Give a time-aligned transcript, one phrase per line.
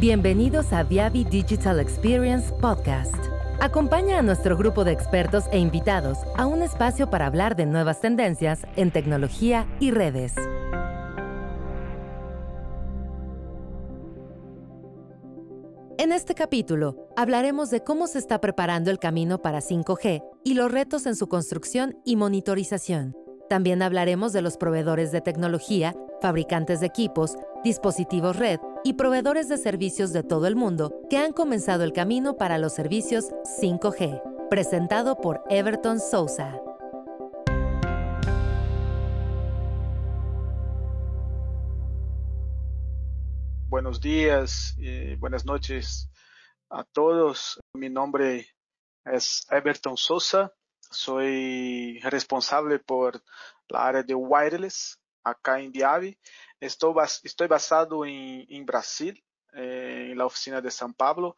[0.00, 3.16] Bienvenidos a Viavi Digital Experience Podcast.
[3.58, 8.00] Acompaña a nuestro grupo de expertos e invitados a un espacio para hablar de nuevas
[8.00, 10.34] tendencias en tecnología y redes.
[15.98, 20.70] En este capítulo hablaremos de cómo se está preparando el camino para 5G y los
[20.70, 23.16] retos en su construcción y monitorización.
[23.48, 29.58] También hablaremos de los proveedores de tecnología, fabricantes de equipos, dispositivos red y proveedores de
[29.58, 33.30] servicios de todo el mundo que han comenzado el camino para los servicios
[33.60, 36.60] 5G, presentado por Everton Sousa.
[43.68, 46.10] Buenos días y buenas noches
[46.70, 47.60] a todos.
[47.74, 48.46] Mi nombre
[49.04, 50.52] es Everton Sousa.
[50.90, 53.22] Soy responsable por
[53.68, 54.98] la área de wireless
[55.30, 56.18] acá en Viave.
[56.60, 59.14] Estou, estou basado em, em Brasil,
[59.52, 61.36] eh, na oficina de São Paulo.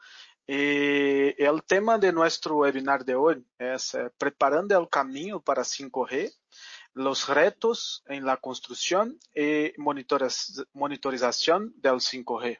[0.48, 3.76] E, e o tema de nosso webinar de hoje é
[4.18, 6.28] preparando o caminho para 5G,
[6.96, 9.72] os retos em la construção e
[10.74, 12.58] monitorização do 5G.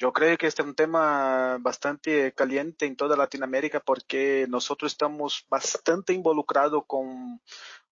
[0.00, 5.44] Eu creio que este é um tema bastante caliente em toda Latinoamérica porque nós estamos
[5.50, 7.38] bastante involucrados com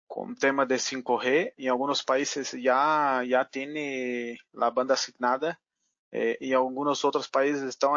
[0.07, 1.53] com o tema de 5G.
[1.59, 5.59] Em alguns países já já tem a banda assignada
[6.13, 7.93] eh, e alguns outros países estão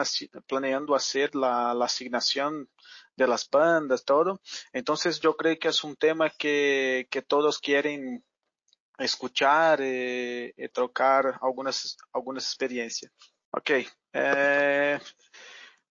[0.47, 2.67] planeando fazer a, a asignação
[3.15, 4.39] de las bandas, todo.
[4.73, 8.21] Então, eu creio que é um tema que, que todos querem
[8.99, 13.11] escuchar e, e trocar algumas algumas experiências.
[13.53, 13.87] Ok.
[14.13, 14.99] Eh,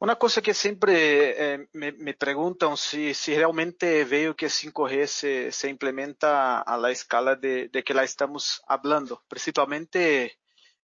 [0.00, 0.92] uma coisa que sempre
[1.36, 6.92] eh, me, me, perguntam se, se realmente veio que 5G se, se implementa a la
[6.92, 10.38] escala de, de que lá estamos falando, principalmente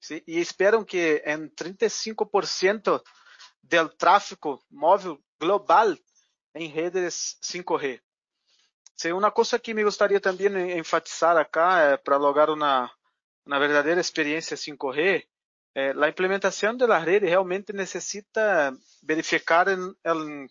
[0.00, 0.22] ¿sí?
[0.26, 3.02] E esperam que em 35%
[3.62, 5.96] do tráfego móvel global
[6.54, 8.00] em redes 5G.
[8.94, 12.92] Sí, una cosa que me gustaría también enfatizar acá eh, para lograr una,
[13.44, 15.26] una verdadera experiencia 5G,
[15.74, 20.50] eh, la implementación de la red realmente necesita verificar en, en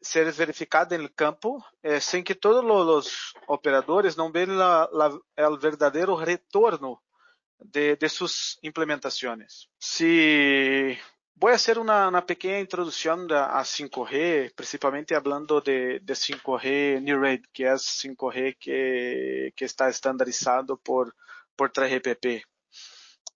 [0.00, 5.18] ser verificada en el campo, eh, sin que todos los operadores no vean la, la,
[5.36, 7.02] el verdadero retorno
[7.58, 9.68] de, de sus implementaciones.
[9.78, 10.96] Si
[11.38, 17.46] Vou fazer uma, uma pequena introdução a 5G, principalmente falando de, de 5G New Rate,
[17.52, 21.14] que é 5G que, que está estandarizado por,
[21.54, 22.42] por 3GPP.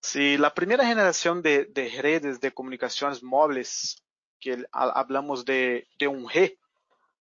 [0.01, 3.97] Si a primeira geração de, de redes de comunicações móveis,
[4.39, 6.57] que hablamos de, de 1G,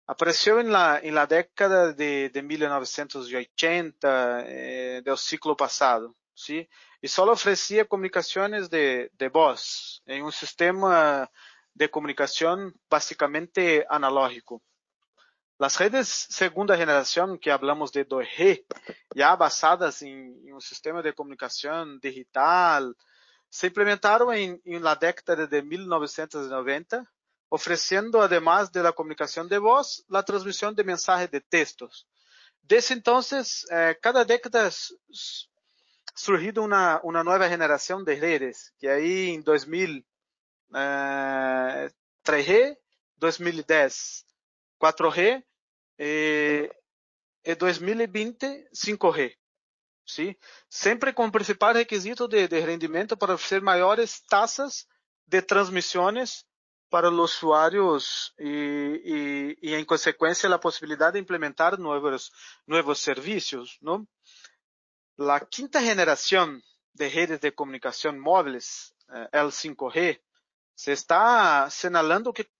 [0.06, 6.14] apareceu em la, la década de, de 1980 eh, do ciclo passado.
[6.32, 6.68] ¿sí?
[7.00, 11.30] Y solo ofrecía comunicaciones de, de voz en un sistema
[11.74, 14.62] de comunicación básicamente analógico.
[15.58, 18.64] Las redes segunda generación, que hablamos de 2G,
[19.14, 22.96] ya basadas en, un sistema de comunicación digital,
[23.48, 27.04] se implementaron en, en, la década de 1990,
[27.50, 32.06] ofreciendo, además de la comunicación de voz, la transmisión de mensajes de textos.
[32.62, 34.70] Desde entonces, eh, cada década
[36.14, 40.06] surgido una, una nueva generación de redes, que ahí en 2000,
[40.74, 41.90] eh,
[42.24, 42.78] 3G,
[43.16, 44.26] 2010,
[44.78, 45.44] 4G,
[45.98, 46.70] eh,
[47.42, 49.36] e 2020, 5G.
[50.04, 50.36] ¿sí?
[50.68, 54.86] Sempre com o principal requisito de, de rendimento para oferecer maiores taxas
[55.26, 56.44] de transmissões
[56.90, 62.32] para los usuarios y, y, y, en consecuencia la posibilidad de implementar nuevos,
[62.66, 64.08] nuevos servicios, ¿no?
[65.20, 66.64] La quinta generación
[66.94, 70.18] de redes de comunicación móviles, eh, el 5G,
[70.74, 72.50] se está señalando que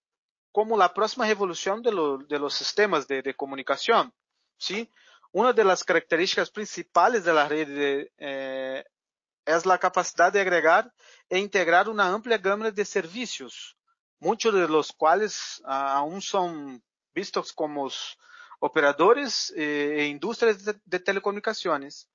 [0.53, 4.13] como la próxima revolución de, lo, de los sistemas de, comunicación,
[4.59, 4.91] ¿sí?
[5.33, 8.85] Una de las características principales de la red eh,
[9.47, 10.93] es la capacidad de agregar
[11.31, 13.79] e integrar una amplia gama de servicios
[14.19, 16.83] muchos de los cuales uh, aún son
[17.15, 17.89] vistos como
[18.61, 22.07] operadores eh, e industrias de, telecomunicaciones.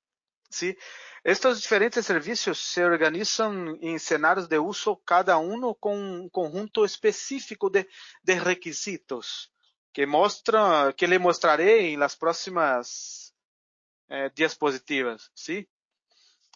[0.50, 0.76] ¿Sí?
[1.24, 7.68] Estos diferentes servicios se organizan en escenarios de uso, cada uno con un conjunto específico
[7.68, 7.88] de,
[8.22, 9.52] de requisitos
[9.92, 13.34] que, mostra, que le mostraré en las próximas
[14.08, 15.30] eh, diapositivas.
[15.34, 15.68] ¿sí?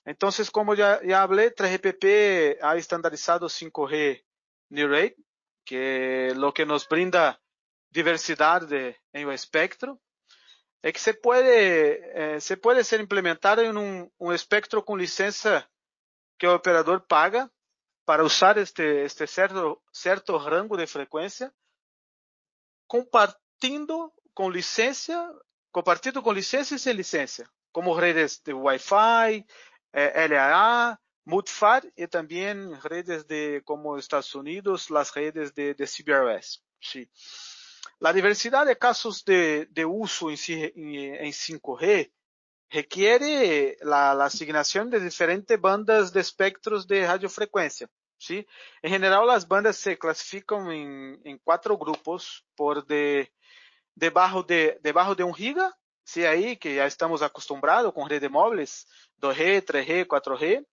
[0.04, 4.24] Entonces, como ya, ya hablé, 3GPP ha estandarizado 5G
[4.68, 5.16] New Rate
[5.64, 7.40] que lo que nos brinda
[7.90, 10.00] diversidad de, en el espectro
[10.82, 15.70] es que se puede, eh, se puede ser implementado en un, un, espectro con licencia
[16.38, 17.50] que el operador paga
[18.04, 21.52] para usar este, este cierto, cierto rango de frecuencia,
[22.86, 25.30] compartiendo con licencia,
[25.70, 29.46] compartido con licencia y sin licencia, como redes de Wi-Fi,
[29.92, 36.64] eh, LAA, Multifar y también redes de como Estados Unidos, las redes de, de CBRS.
[36.80, 37.08] Sí.
[38.00, 42.10] La diversidad de casos de, de uso en, en 5G
[42.70, 47.90] requiere la, la, asignación de diferentes bandas de espectros de radiofrecuencia.
[48.16, 48.46] ¿sí?
[48.80, 53.30] En general, las bandas se clasifican en, en cuatro grupos por de,
[53.94, 56.24] debajo, de, debajo de un giga, ¿sí?
[56.24, 58.86] ahí que ya estamos acostumbrados con redes móviles,
[59.20, 60.66] 2G, 3G, 4G,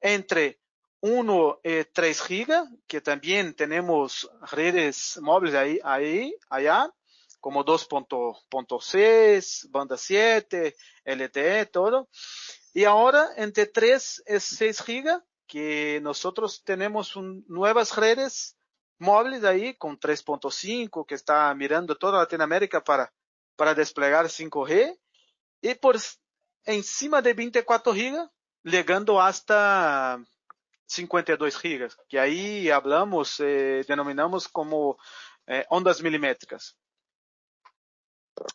[0.00, 0.58] entre
[1.00, 6.92] 1 y 3 GB, que también tenemos redes móviles ahí, ahí allá,
[7.40, 12.08] como 2.6, banda 7, LTE, todo.
[12.74, 18.56] Y ahora entre 3 y 6 GB, que nosotros tenemos un, nuevas redes
[18.98, 23.10] móviles ahí con 3.5, que está mirando toda Latinoamérica para,
[23.56, 24.98] para desplegar 5G.
[25.62, 25.96] Y por
[26.64, 28.30] encima de 24 GB,
[28.62, 30.22] llegando hasta
[30.90, 34.98] 52 GB, que ahí hablamos, eh, denominamos como
[35.46, 36.76] eh, ondas milimétricas.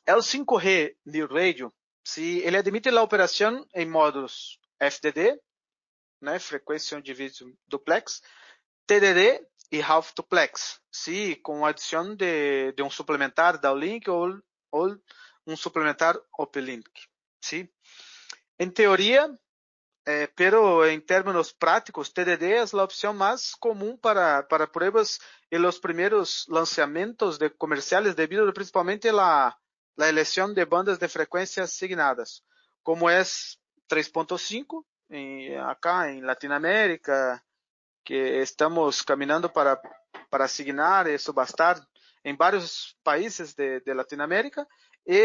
[0.05, 1.73] El 5G New Radio,
[2.03, 5.39] si ele admite la operación en módulos FDD,
[6.19, 8.21] né, frequência division duplex,
[8.85, 14.41] TDD e half duplex, sí, com adição de, de um suplementar downlink ou,
[14.71, 14.97] ou
[15.47, 16.89] um suplementar uplink,
[17.41, 17.71] sí.
[18.59, 19.29] En teoría,
[20.05, 25.19] eh, pero en términos prácticos, TDD es la opción más común para, para pruebas
[25.49, 29.59] en los primeros lanzamientos de comerciales debido principalmente a la,
[29.95, 32.43] la elección de bandas de frecuencias asignadas,
[32.83, 33.59] como es
[33.89, 34.85] 3.5
[35.65, 37.43] acá en Latinoamérica,
[38.03, 39.81] que estamos caminando para,
[40.29, 41.79] para asignar a estar
[42.23, 44.67] en varios países de, de Latinoamérica,
[45.05, 45.19] y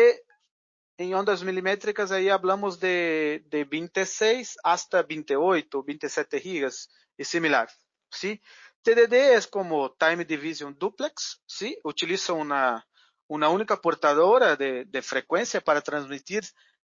[1.01, 7.69] em ondas milimétricas aí hablamos de, de 26 hasta 28, 27 gigas e similar,
[8.11, 8.39] ¿sí?
[8.83, 11.79] TDD é como Time Division Duplex, ¿sí?
[11.83, 12.85] Utiliza uma,
[13.27, 16.43] uma única portadora de, de frequência para transmitir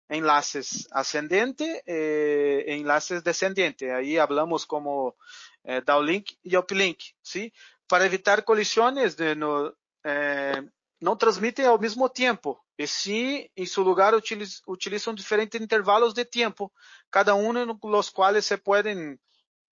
[0.09, 3.89] enlaces ascendente e enlaces descendente.
[3.91, 5.15] Aí hablamos como
[5.63, 7.53] eh, downlink e uplink, ¿sí?
[7.87, 10.65] Para evitar colisiones de no, eh,
[11.01, 16.73] não transmitem ao mesmo tempo, e sim, em seu lugar, utilizam diferentes intervalos de tempo,
[17.11, 19.19] cada um nos quais se podem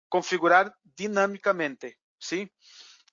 [0.09, 1.99] configurar dinamicamente.
[2.19, 2.51] ¿sí?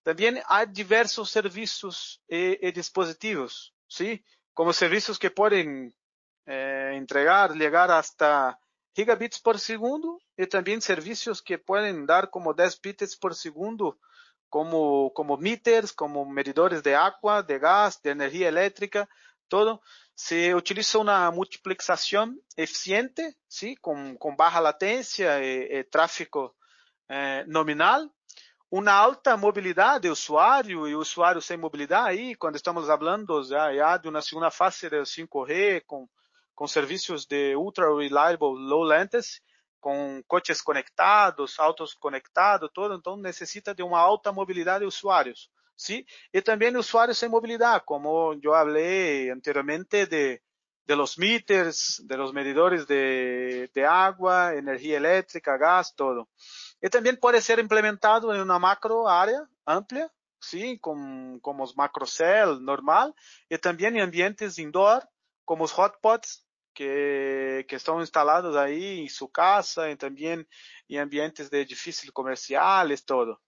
[0.03, 4.23] Também há diversos serviços e, e dispositivos, ¿sí?
[4.53, 5.91] como serviços que podem
[6.45, 8.57] eh, entregar, chegar hasta
[8.95, 13.97] gigabits por segundo, e também serviços que podem dar como 10 bits por segundo
[14.53, 19.09] como, como meters, como medidores de agua, de gas, de energía eléctrica,
[19.47, 19.81] todo.
[20.13, 23.75] Se utiliza una multiplexación eficiente, ¿sí?
[23.77, 26.27] con, con baja latencia y, eh, y eh,
[27.09, 28.11] eh, nominal.
[28.69, 33.97] Uma alta mobilidade de usuário e usuário sem mobilidade, aí, quando estamos falando já, já
[33.97, 36.07] de uma segunda fase do 5G, com,
[36.53, 39.41] com serviços de ultra reliable low latency,
[39.83, 46.05] com coches conectados, autos conectados, todo, então necessita de uma alta mobilidade de usuários, sim?
[46.33, 50.41] E também usuários sem mobilidade, como eu falei anteriormente de
[50.85, 56.27] de los meters, de los medidores de, de agua, energía eléctrica, gas, todo.
[56.81, 60.11] Y también puede ser implementado en una macro área amplia,
[60.41, 63.15] sim, com, como os macrocell normal,
[63.49, 65.01] e também em ambientes indoor,
[65.45, 70.45] como os hotpots, que, que estão instalados aí em sua casa, e também
[70.89, 73.39] em ambientes de edifícios comerciais, todo.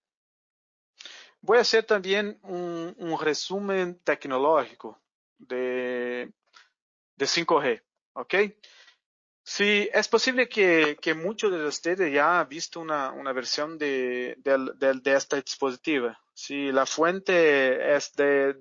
[1.42, 3.72] Vou fazer também um, um resumo
[4.04, 4.98] tecnológico
[5.40, 6.32] de,
[7.16, 7.82] de 5G,
[8.16, 8.58] ¿ok?
[9.48, 14.36] Sí, es posible que, que muchos de ustedes ya han visto una, una versión de,
[14.40, 16.20] de, de, de esta dispositiva.
[16.34, 18.56] Si la fuente es de,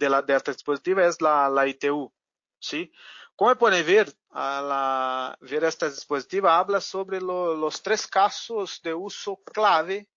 [0.00, 2.12] la, de esta dispositiva es la, la ITU,
[2.58, 2.90] ¿sí?
[3.36, 10.08] Como pueden ver, a ver esta dispositiva habla sobre lo, tres casos de uso clave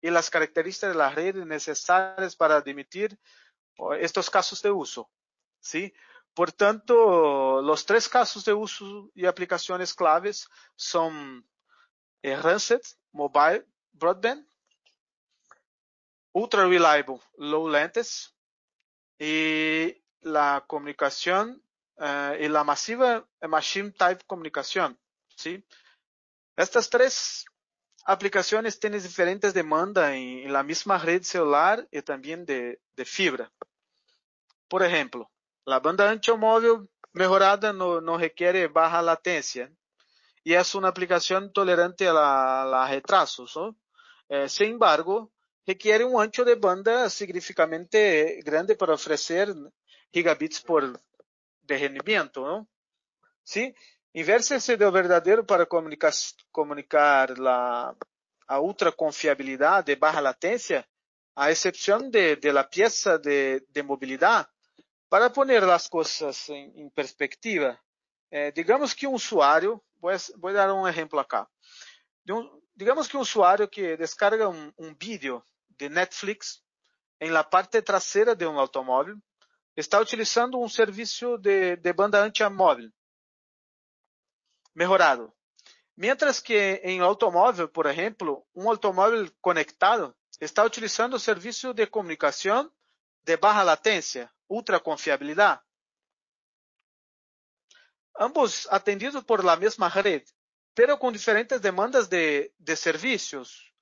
[0.00, 3.18] y las características de la red necesarias para admitir
[3.98, 5.10] estos casos de uso,
[5.58, 5.92] ¿sí?
[6.32, 6.94] Portanto,
[7.56, 10.46] os três casos de uso e aplicações claves
[10.76, 11.10] são
[12.22, 14.44] Enhanced Mobile Broadband,
[16.32, 18.30] Ultra Reliable Low Latency
[19.18, 21.60] e a comunicação
[22.00, 24.96] uh, e a massiva Machine Type Comunicação.
[25.36, 25.64] ¿sí?
[26.56, 27.44] Estas três
[28.04, 33.50] aplicações têm diferentes demandas em, em la mesma rede celular e também de, fibra.
[34.68, 35.28] Por exemplo,
[35.66, 39.70] La banda ancha móvil mejorada no, requiere baja latencia
[40.42, 43.56] y es una aplicación tolerante a la, la retrasos.
[44.28, 45.30] Eh, sin embargo,
[45.66, 49.54] requiere un ancho de banda significativamente grande para ofrecer
[50.12, 50.98] gigabits por
[51.70, 52.68] de rendimiento, ¿no?
[53.44, 53.74] ¿Sí?
[54.12, 56.12] Inverse de verdadero para comunicar,
[56.50, 57.96] comunicar la,
[58.46, 60.86] a ultra confiabilidad de baja latencia,
[61.36, 64.48] a excepción de, de la pieza de, de movilidad,
[65.08, 67.78] para poner as coisas em, perspectiva,
[68.30, 71.48] é, digamos que um usuário, vou, dar um exemplo acá.
[72.74, 75.42] Digamos que um usuário que descarga um, um vídeo
[75.78, 76.62] de Netflix
[77.20, 79.16] em la parte traseira de um automóvel
[79.76, 82.90] está utilizando um serviço de, de banda ancha móvel
[84.74, 85.32] melhorado.
[85.96, 92.72] Mientras que em automóvel, por exemplo, um automóvel conectado está utilizando o serviço de comunicação
[93.22, 95.60] de baja latência, ultra confiabilidad.
[98.18, 100.22] Ambos atendidos por la misma red,
[100.74, 103.72] pero con diferentes demandas de, de servicios.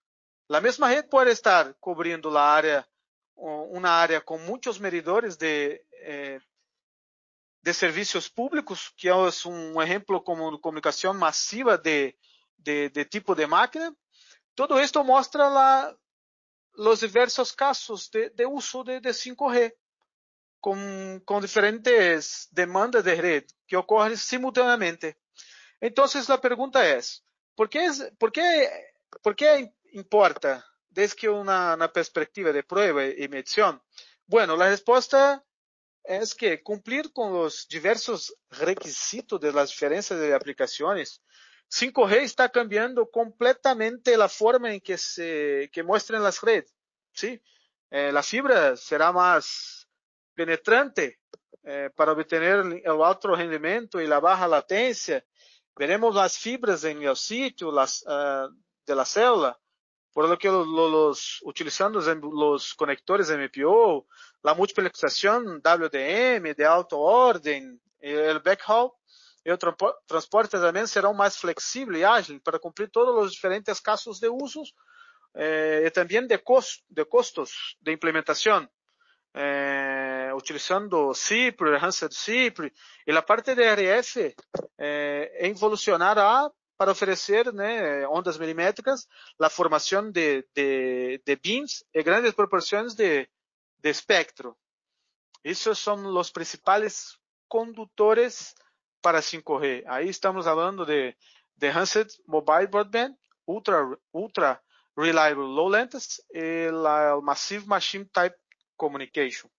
[0.49, 2.88] La misma red puede estar cubriendo la área,
[3.38, 6.40] una área con muchos medidores de, eh,
[7.62, 12.18] de servicios públicos, que es un ejemplo como comunicación masiva de,
[12.57, 13.95] de, de tipo de máquina.
[14.54, 15.97] Todo esto muestra la,
[16.75, 19.75] los diversos casos de, de uso de, de 5G
[20.61, 25.16] com, com diferentes demandas de rede que ocorrem simultaneamente.
[25.80, 26.99] Então, a pergunta é:
[27.54, 27.80] por que,
[28.18, 28.90] por que,
[29.23, 30.64] por que importa
[30.98, 33.80] desde que uma na perspectiva de prova e medição?
[34.26, 35.40] Bueno, a resposta
[36.04, 41.20] é que cumprir com os diversos requisitos de las diferentes de aplicações,
[41.70, 46.74] 5G está cambiando completamente a forma em que se que muestran as redes.
[47.12, 47.40] ¿sí?
[47.92, 49.86] Eh, la fibra será mais
[50.34, 51.20] penetrante
[51.62, 52.42] eh, para obter
[52.88, 55.24] o alto rendimento e a baixa latência.
[55.78, 58.50] Veremos as fibras em el sítio las, uh,
[58.84, 59.56] de la célula,
[60.12, 64.06] por lo que los, utilizando os conectores MPO,
[64.44, 68.92] a multiplexação WDM de alta ordem, o backhaul
[69.44, 69.58] e o
[70.06, 74.74] transporte também serão mais flexível e ágil para cumprir todos os diferentes casos de usos
[75.34, 78.68] eh, e também de, cost, de custos de implementação.
[79.34, 82.72] Eh, utilizando CIPRI, Enhanced CIPRI,
[83.06, 84.34] e a parte de RF
[84.78, 89.08] eh, evolucionará para oferecer né, ondas milimétricas,
[89.40, 93.28] a formação de, de, de beams e grandes proporções de,
[93.80, 94.56] de espectro.
[95.42, 97.18] Esses são os principais
[97.49, 98.54] condutores
[99.02, 99.82] para 5G.
[99.87, 101.16] Aí estamos falando de,
[101.56, 103.16] de Enhanced Mobile Broadband,
[103.47, 104.62] Ultra, ultra
[104.97, 108.37] Reliable Low Latency e o Massive Machine Type
[108.76, 109.50] Communication.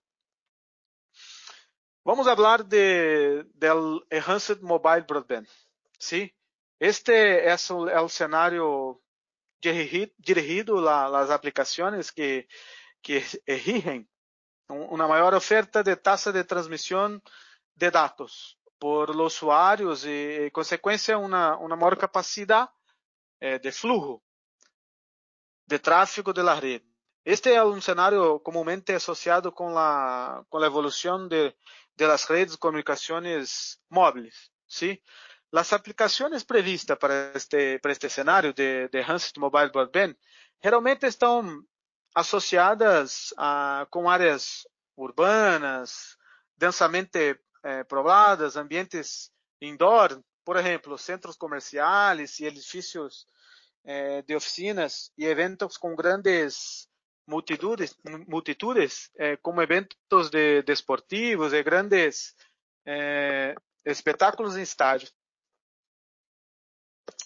[2.05, 5.47] Vamos falar de, del Enhanced Mobile Broadband.
[5.99, 6.33] ¿sí?
[6.79, 9.01] Este es el, el cenário
[9.61, 12.47] dirigido a las aplicaciones que,
[13.01, 14.09] que exigen
[14.69, 17.21] una mayor oferta de tasa de transmisión
[17.75, 22.69] de datos por los usuarios y, en consecuencia, una, una mayor capacidad
[23.39, 24.23] eh, de flujo
[25.65, 26.81] de tráfego de la red.
[27.23, 31.53] Este é um cenário comumente associado com a, com a evolução de,
[31.95, 34.49] de las redes de comunicações móveis.
[34.65, 35.03] ¿sí?
[35.51, 38.07] Las aplicações previstas para este, para este
[38.53, 40.15] de, de Enhanced Mobile Broadband
[40.61, 41.63] geralmente estão
[42.13, 46.17] associadas a, com áreas urbanas,
[46.55, 53.25] densamente eh, pobladas, ambientes indoor, por exemplo, centros comerciais e edifícios
[53.83, 56.87] eh, de oficinas e eventos com grandes
[57.25, 57.95] multitudes,
[58.27, 62.35] multitudes eh, como eventos de, desportivos de e grandes
[62.85, 65.13] eh, espetáculos em estádios.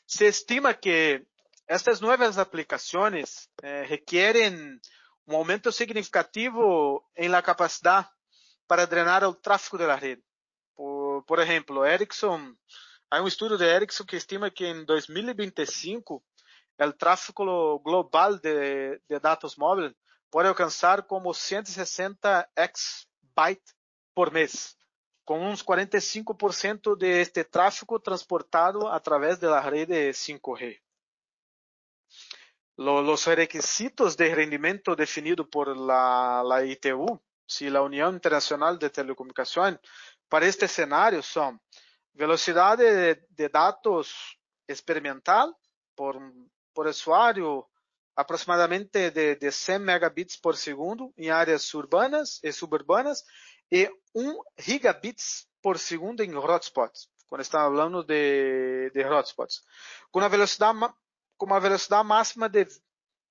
[0.06, 1.26] Se estima que
[1.68, 4.80] estas novas aplicações eh, requerem
[5.28, 8.10] um aumento significativo em la capacidade
[8.68, 10.24] para drenar o tráfego da rede.
[10.76, 12.54] Por, por exemplo, Ericsson,
[13.10, 16.24] há um estudo de Ericsson que estima que em 2025
[16.80, 19.94] o tráfego global de, de dados móveis
[20.30, 23.76] pode alcançar como 160 exbytes
[24.14, 24.76] por mês,
[25.24, 30.82] com uns 45% de este tráfego transportado através da rede 5G.
[32.76, 39.80] Los requisitos de rendimiento definidos por la, la ITU, si la Unión Internacional de Telecomunicación,
[40.28, 41.62] para este escenario son
[42.14, 45.56] velocidad de, de datos experimental
[45.96, 46.20] por,
[46.74, 47.70] por usuário
[48.16, 53.24] aproximadamente de, de 100 megabits por segundo em áreas urbanas e suburbanas
[53.72, 59.62] e 1 gigabits por segundo em hotspots, quando estamos falando de, de hotspots,
[60.12, 60.80] com a velocidade
[61.38, 62.66] com uma velocidade máxima de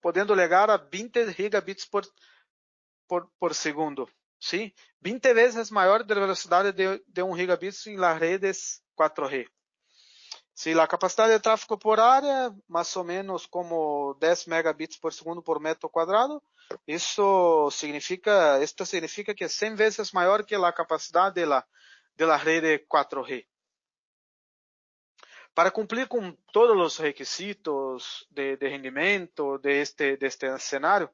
[0.01, 2.05] podendo chegar a 20 gigabits por,
[3.09, 4.09] por, por segundo.
[4.41, 4.73] Sim?
[5.01, 9.49] 20 vezes maior da velocidade de, de 1 gigabit em las redes 4G.
[10.55, 15.43] Se a capacidade de tráfego por área, mais ou menos como 10 megabits por segundo
[15.43, 16.43] por metro quadrado,
[16.87, 22.87] isso significa, esto significa que é 100 vezes maior que a capacidade de la rede
[22.87, 23.47] 4G.
[25.55, 31.11] Para cumprir com todos os requisitos de, de rendimento de este, de este cenário,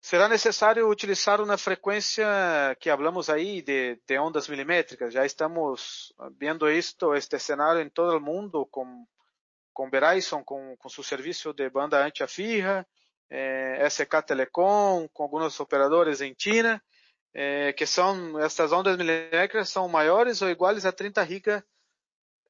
[0.00, 2.26] será necessário utilizar uma frequência
[2.80, 5.12] que hablamos aí de, de, ondas milimétricas.
[5.12, 9.06] Já estamos vendo isto, este cenário em todo o mundo com,
[9.72, 12.86] com Verizon, com, com seu serviço de banda anti-afirra,
[13.28, 16.82] eh, SK Telecom, com alguns operadores em China,
[17.34, 21.64] eh, que são, essas ondas milimétricas são maiores ou iguais a 30 giga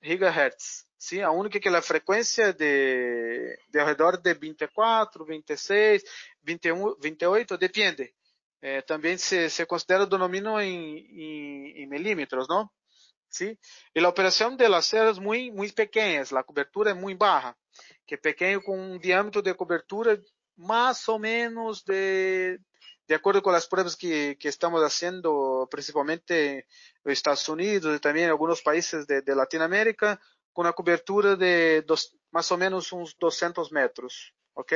[0.03, 0.87] gigahertz.
[0.99, 6.03] Sim, a única que é a frequência de, de ao redor de 24, 26,
[6.43, 8.13] 21, 28, depende.
[8.63, 12.69] Eh, também se, se considera o domínio em, em, em, milímetros, não?
[13.31, 13.57] Sim?
[13.95, 17.57] E a operação de las ceras muito, muito pequenas, a cobertura é muito baixa,
[18.07, 20.21] que é pequeno com um diâmetro de cobertura
[20.57, 22.61] mais ou menos de
[23.11, 26.59] de acuerdo con las pruebas que, que estamos haciendo, principalmente
[27.05, 30.21] en Estados Unidos y también en algunos países de, de Latinoamérica,
[30.53, 34.33] con una cobertura de dos, más o menos unos 200 metros.
[34.55, 34.75] ¿ok?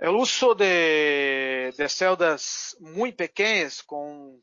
[0.00, 4.42] El uso de, de celdas muy pequeñas con,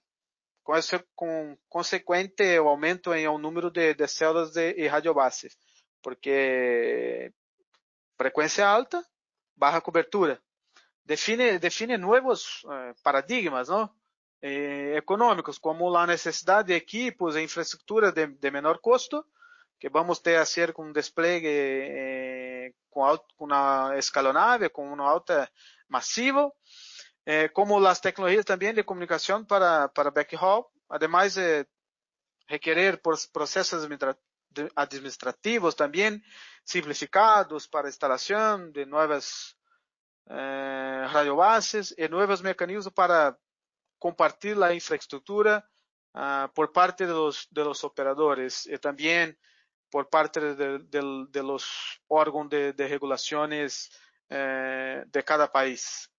[0.63, 5.57] con, ese, con consecuente aumento en el número de, de celdas de, y radiobases,
[6.01, 7.33] porque
[8.15, 9.03] frecuencia alta,
[9.55, 10.39] baja cobertura
[11.07, 13.89] define, define novos eh, paradigmas não?
[14.41, 19.25] Eh, econômicos, como a necessidade de equipos e infraestrutura de, de menor custo,
[19.79, 22.46] que vamos ter a ser com um despliegue eh,
[22.89, 25.49] com, uma escalonável, com uma alta
[25.87, 26.53] massivo,
[27.25, 31.65] eh, como as tecnologias também de comunicação para, para backhaul, además de
[32.47, 33.01] requerer
[33.31, 33.87] processos
[34.75, 36.21] administrativos também
[36.63, 39.55] simplificados para instalação de novas
[40.29, 43.37] eh, radiobases e novos mecanismos para
[43.99, 45.63] compartilhar a infraestrutura
[46.15, 47.05] uh, por parte
[47.63, 48.65] los operadores.
[48.65, 49.35] E também
[49.89, 53.89] por parte de, de, de los órgãos de, de regulações
[54.29, 56.09] eh, de cada país.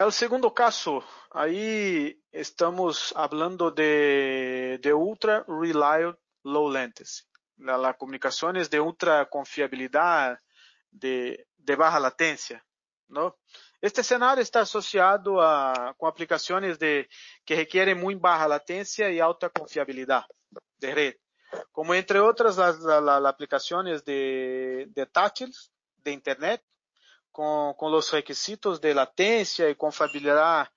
[0.00, 7.24] O segundo caso, aí estamos falando de, de ultra reliable low latency,
[7.56, 10.38] las comunicações de ultra confiabilidade
[10.90, 12.62] de, de baja latência.
[13.08, 13.36] ¿no?
[13.82, 17.08] Este cenário está associado a, com aplicações de,
[17.44, 20.26] que requerem muito baixa latência e alta confiabilidade
[20.78, 21.18] de rede,
[21.78, 22.84] como entre outras as,
[23.24, 25.70] aplicações de, de táteis
[26.04, 26.60] de internet,
[27.30, 30.68] com, com os requisitos de latência e confiabilidade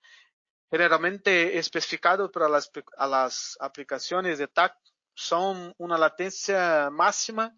[0.71, 4.75] generalmente especificados para as, as aplicações de TAC,
[5.15, 7.51] são uma latência máxima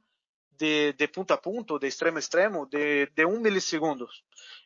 [0.58, 4.08] de, de ponto a ponto, de extremo a extremo, de, de um milissegundo.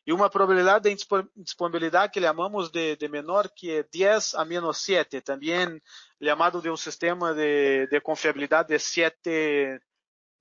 [0.06, 4.78] E uma probabilidade de disponibilidade que chamamos de, de menor que é 10 a menos
[4.78, 5.82] 7, também
[6.22, 9.80] chamado de um sistema de, de confiabilidade de 7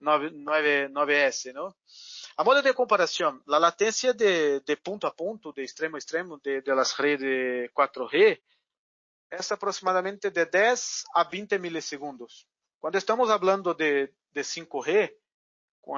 [0.01, 1.75] 9, 9, 9S, não?
[2.37, 6.39] A modo de comparação, a latência de, de ponto a ponto, de extremo a extremo,
[6.39, 8.39] de, de las redes 4G,
[9.31, 12.47] é aproximadamente de 10 a 20 milissegundos.
[12.79, 15.13] Quando estamos falando de, de 5G,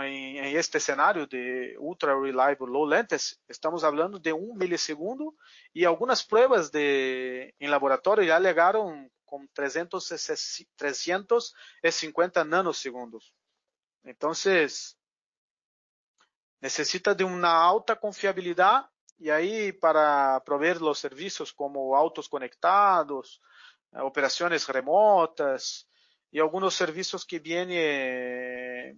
[0.03, 5.35] em este cenário de ultra reliable low latency, estamos falando de um milissegundo
[5.75, 10.07] e algumas provas de, em laboratório já alegaram com 300,
[10.77, 13.33] 350 nanosegundos.
[14.05, 14.33] Então,
[16.61, 18.87] necessita de uma alta confiabilidade
[19.19, 23.41] e aí para prover os serviços como autos conectados,
[23.95, 25.88] eh, operações remotas
[26.33, 27.77] e alguns serviços que viene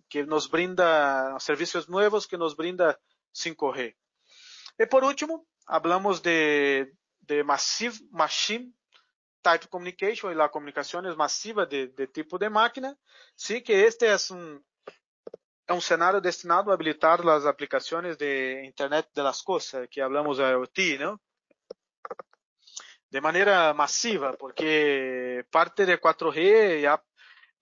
[0.09, 2.99] que nos brinda serviços novos que nos brinda
[3.35, 3.95] 5G.
[4.79, 8.75] E por último, hablamos de, de massive machine
[9.43, 12.97] type communication e a comunicação massiva de, de tipo de máquina,
[13.37, 14.61] sim que este é um
[15.67, 20.39] é um cenário destinado a habilitar as aplicações de Internet de las Cosas, que hablamos
[20.39, 21.21] de IoT, não?
[23.09, 27.01] De maneira massiva, porque parte de 4G já,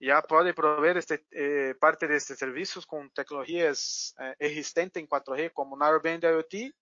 [0.01, 5.75] já pode prover este, eh, parte destes serviços com tecnologias eh, existentes em 4G, como
[5.75, 6.73] Narrowband IoT,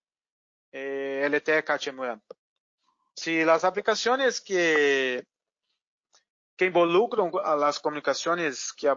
[0.72, 2.20] eh, LTE KTML.
[3.16, 5.24] Se as aplicações que
[6.56, 8.88] que involucram as comunicações que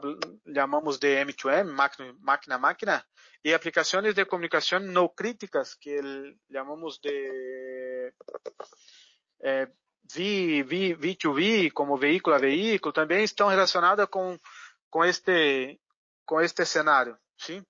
[0.51, 1.71] chamamos de M2M,
[2.19, 3.05] máquina a máquina,
[3.43, 6.01] e aplicações de comunicação não críticas, que
[6.51, 8.11] chamamos de
[9.43, 9.67] é,
[10.03, 14.37] v, v, V2V, como veículo a veículo, também estão relacionadas com,
[14.89, 15.79] com, este,
[16.25, 17.17] com este cenário.
[17.37, 17.63] Sim?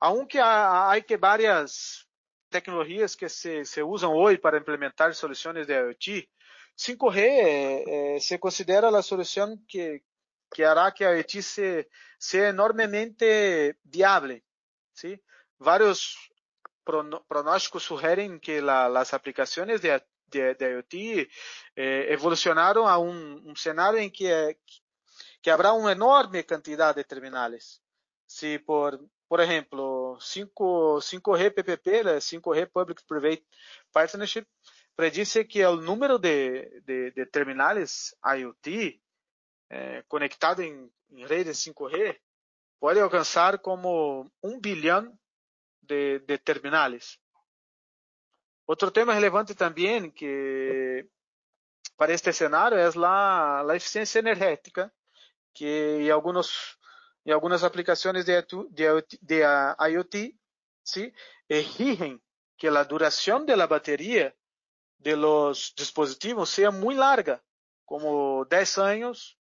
[0.00, 2.06] Aunque há, há que várias
[2.50, 6.28] tecnologias que se, se usam hoje para implementar soluções de IoT,
[6.76, 10.04] 5G eh, eh, se considera la solución que,
[10.50, 11.88] que hará que IoT se,
[12.18, 14.44] sea enormemente viable.
[14.92, 15.20] ¿sí?
[15.58, 16.16] Varios
[16.84, 20.94] pronósticos sugieren que la, las aplicaciones de, de, de IoT
[21.76, 24.58] eh, evolucionaron a un, escenario en que,
[25.40, 27.82] que habrá una enorme cantidad de terminales.
[28.26, 31.86] Si por, por ejemplo, 5, 5G PPP,
[32.20, 33.46] 5G Public Private
[33.92, 34.46] Partnership,
[34.94, 39.00] predisse que o número de, de, de terminais IoT
[39.70, 42.18] é, conectado em, em redes 5G
[42.80, 45.16] pode alcançar como um bilhão
[45.82, 47.18] de, de terminais.
[48.68, 51.08] Outro tema relevante também que
[51.96, 54.92] para este cenário é a, a eficiência energética,
[55.54, 59.40] que em algumas aplicações de, de, de
[59.90, 60.38] IoT,
[60.84, 61.14] ¿sí?
[61.48, 62.20] exigen
[62.58, 64.36] que a duração da bateria
[64.98, 67.42] de los dispositivos sea muy larga,
[67.86, 69.38] como 10 años,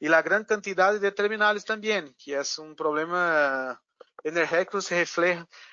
[0.00, 3.78] y la gran cantidad de terminales también, que es un problema
[4.22, 5.04] energético se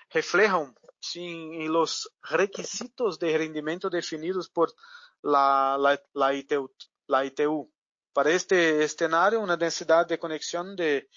[0.09, 4.73] refleja, sim, en los requisitos de rendimiento definidos por
[5.21, 6.71] la, la, la, ITU,
[7.07, 7.71] la ITU.
[8.13, 11.09] Para este escenario, una densidad de conexión de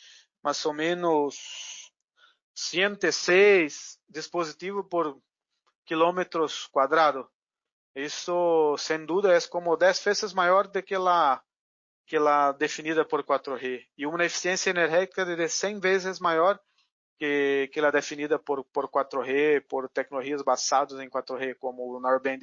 [0.42, 1.92] más o menos
[2.54, 5.20] 106 dispositivos por
[5.84, 7.26] quilômetros quadrados.
[7.94, 11.42] Isso, sem dúvida, é como 10 vezes maior do que a
[12.06, 16.60] que a definida por 4G e uma eficiência energética de 100 vezes maior
[17.24, 22.38] que, que a definida por, por 4G, por tecnologias basadas em 4G, como o Narrowband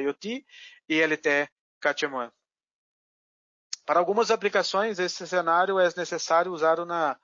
[0.00, 0.46] IoT
[0.88, 1.48] e LTE
[1.80, 2.32] Cat-M1.
[3.84, 7.20] Para algumas aplicações, esse cenário é necessário usar uma,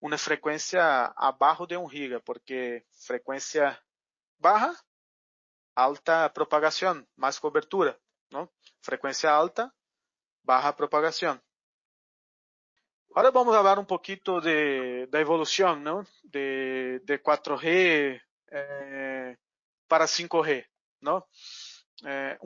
[0.00, 0.80] uma frequência
[1.16, 3.76] abaixo de 1 giga, porque frequência
[4.38, 4.72] barra
[5.74, 7.98] alta propagação, mais cobertura,
[8.30, 8.48] não?
[8.80, 9.72] Frequência alta,
[10.44, 11.40] baja propagação.
[13.14, 16.04] Agora vamos falar um pouquinho de, da evolução, não?
[16.24, 19.38] De, de 4G eh,
[19.86, 20.66] para 5G,
[21.00, 21.24] não?
[22.04, 22.36] Eh,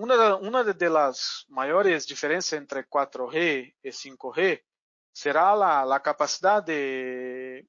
[0.75, 4.63] das maiores diferenças entre 4G e 5G
[5.11, 5.55] será
[5.95, 7.67] a, capacidade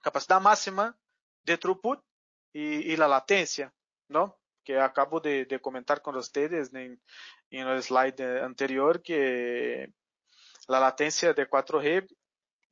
[0.00, 0.98] capacidade máxima
[1.44, 2.00] de throughput
[2.54, 3.70] e, a latência.
[4.08, 4.38] ¿no?
[4.64, 6.98] Que acabo de, de comentar con ustedes en,
[7.50, 9.92] el slide anterior que
[10.68, 12.06] la latencia de 4G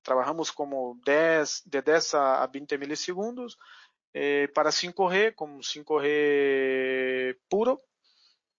[0.03, 3.59] trabajamos como 10, de 10 a 20 milisegundos.
[4.15, 7.83] Eh, para 5G, con 5G puro,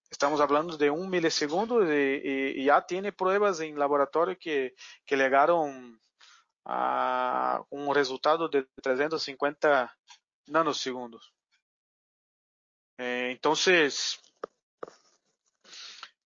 [0.09, 4.73] estamos hablando de un milisegundo y, y ya tiene pruebas en laboratorio que,
[5.05, 6.01] que llegaron
[6.65, 9.95] a un resultado de 350
[10.47, 11.33] nanosegundos.
[12.97, 14.19] Eh, entonces,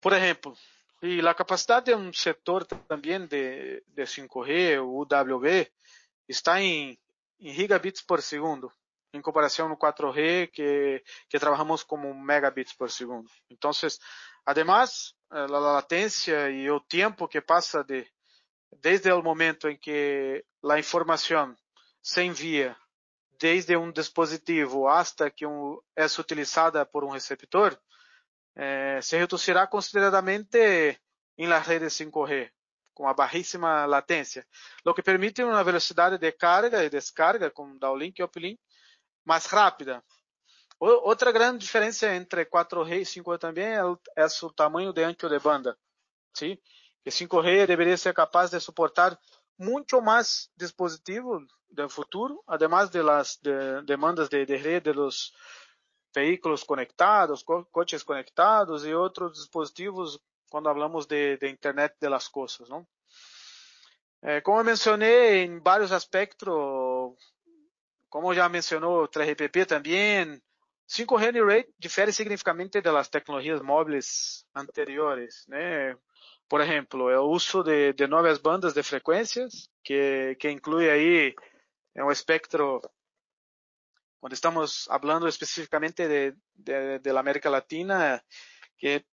[0.00, 0.54] por ejemplo,
[1.00, 5.70] y la capacidad de un sector también de, de 5G, o UWB,
[6.26, 6.98] está en,
[7.38, 8.72] em gigabits por segundo,
[9.12, 13.30] em comparação no 4G, que, que trabalhamos como megabits por segundo.
[13.48, 13.70] Então,
[14.44, 18.06] además, a latência e o tempo que passa de,
[18.80, 21.54] desde o momento em que a informação
[22.02, 22.76] se envia
[23.38, 27.78] desde um dispositivo hasta que um, é utilizada por um receptor,
[28.58, 31.00] eh, se reduzirá consideradamente
[31.36, 32.50] em las redes 5G,
[32.92, 34.44] com a baixíssima latência,
[34.84, 38.60] o que permite uma velocidade de carga e descarga com downlink e uplink
[39.24, 40.02] mais rápida.
[40.80, 43.96] outra grande diferença entre 4G e 5G também é o,
[44.54, 45.78] tamanho de ancho de banda.
[46.34, 46.60] ¿sí?
[47.04, 49.16] Que 5G deveria ser capaz de suportar
[49.56, 55.32] muito mais dispositivos do futuro, además de las de, demandas de, de rede de los
[56.14, 60.18] veículos conectados, co coches conectados e outros dispositivos
[60.50, 62.68] quando falamos de, de, Internet de las Coisas.
[62.68, 62.86] Não?
[64.22, 66.48] É, como mencionei em vários aspectos,
[68.08, 70.40] como já mencionou o 3GPP também,
[70.88, 75.44] 5G Rate difere significativamente das tecnologias móveis anteriores.
[75.46, 75.94] Né?
[76.48, 78.06] Por exemplo, o uso de, de
[78.42, 81.34] bandas de frequências, que, que inclui aí
[81.96, 82.80] um espectro
[84.20, 88.22] quando estamos falando especificamente de, de, América Latina,
[88.76, 89.04] que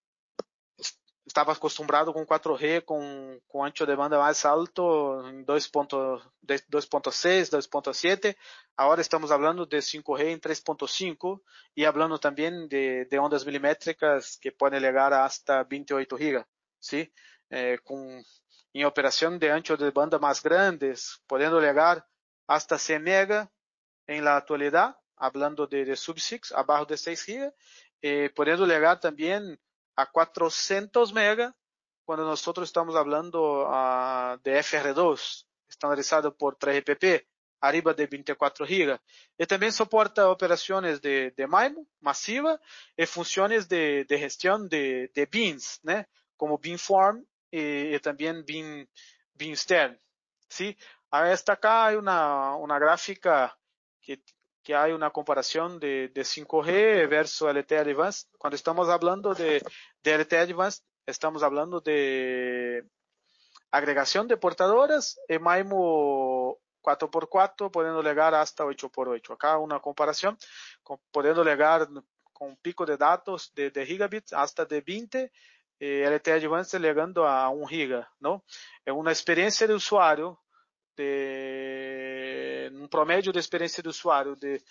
[1.27, 8.35] estava acostumado com 4G, com, com ancho de banda mais alto, em 2.6, 2.7.
[8.77, 11.39] Agora estamos falando de 5G em 3.5
[11.75, 16.45] e falando também de, de, ondas milimétricas que podem chegar hasta 28 GB.
[17.51, 18.21] Eh, com,
[18.73, 22.05] em operação de ancho de banda mais grandes, podendo chegar
[22.47, 23.47] hasta 100 MB
[24.07, 27.53] em la atualidade, hablando de, de sub-6, abaixo de 6 GB,
[28.01, 29.57] eh, podendo chegar também
[29.95, 31.53] a 400 MB
[32.05, 37.25] quando nós estamos falando uh, de FR2, estandarizado por 3GPP,
[37.59, 38.99] arriba de 24 GB.
[39.39, 42.61] E também suporta operações de, de MIMO massiva
[42.95, 46.05] e funções de, de gestão de, de beans, né?
[46.37, 48.87] como beamform e, e também beam,
[49.33, 49.97] beamstern.
[50.47, 50.77] ¿sí?
[51.11, 53.57] Esta acá hay una, una gráfica
[54.05, 54.21] que,
[54.63, 58.27] que hay una comparación de, de 5G versus LTE Advanced.
[58.37, 59.61] Cuando estamos hablando de,
[60.03, 62.85] de LTE Advanced, estamos hablando de
[63.71, 69.33] agregación de portadoras e MIMO 4x4 podendo llegar hasta 8x8.
[69.33, 70.37] Acá una comparación,
[70.83, 71.87] con, podendo llegar
[72.31, 75.31] con pico de datos de, de gigabits hasta de 20
[75.79, 78.43] eh, LTE Advanced llegando a 1 giga, ¿no?
[78.85, 80.37] É uma experiência de usuário
[80.95, 82.14] de
[82.71, 84.61] um promédio de experiência de usuário de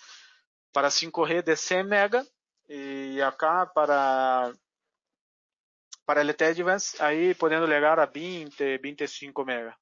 [0.71, 2.27] para 5G de 100 mega
[2.67, 4.53] e acá para
[6.05, 9.75] para LTE Advanced aí podendo chegar a 20, 25 mega.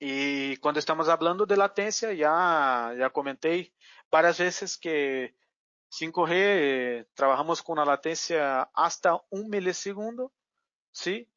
[0.00, 3.72] E quando estamos falando de latência, já já comentei
[4.10, 5.32] várias vezes que
[5.92, 10.32] 5G trabalhamos com uma latência hasta 1 milissegundo,
[10.92, 11.28] ¿sí?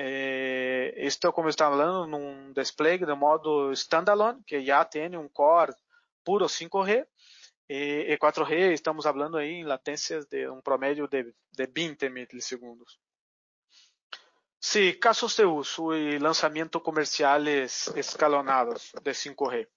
[0.00, 5.74] Eh, esto, como estaba hablando, num display de modo standalone, que já tem um core
[6.24, 7.04] puro 5G,
[7.68, 13.00] e, e 4G estamos falando aí em latências de um promédio de, de 20 milissegundos.
[14.60, 19.68] Sí, casos de uso y lanzamiento comerciales escalonados de 5G.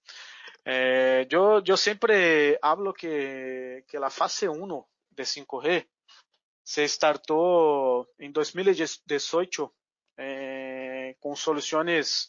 [0.64, 2.60] Eh, yo, yo siempre
[2.96, 5.88] que, que la fase 1 de 5G
[6.62, 9.74] se startó en 2018
[10.22, 12.28] eh, com soluções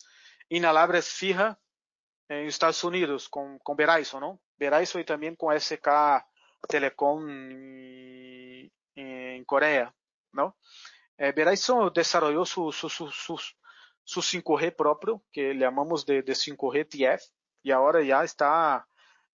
[0.50, 1.56] inaláveis fija
[2.30, 4.40] em Estados Unidos, com, com Verizon, não?
[4.58, 6.24] Verizon e também com SK
[6.68, 7.22] Telecom
[8.96, 9.94] em, Coreia,
[10.34, 10.54] não?
[11.18, 13.36] Eh, Verizon desarrollou su, su, su, su,
[14.04, 17.24] su 5G próprio, que chamamos de, de 5G TF,
[17.64, 18.86] e agora já está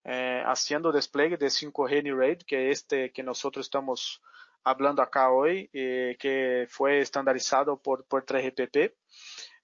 [0.03, 4.19] eh, haciendo despliegue de 5G New que é este que nós estamos
[4.63, 8.93] hablando acá hoy, eh, que fue estandarizado por, por 3GPP,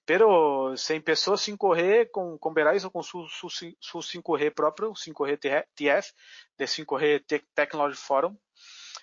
[0.04, 6.12] pero se empezó 5G con, con Verizon con su, su, su 5G propio, 5G TF,
[6.56, 8.38] de 5G Technology Forum,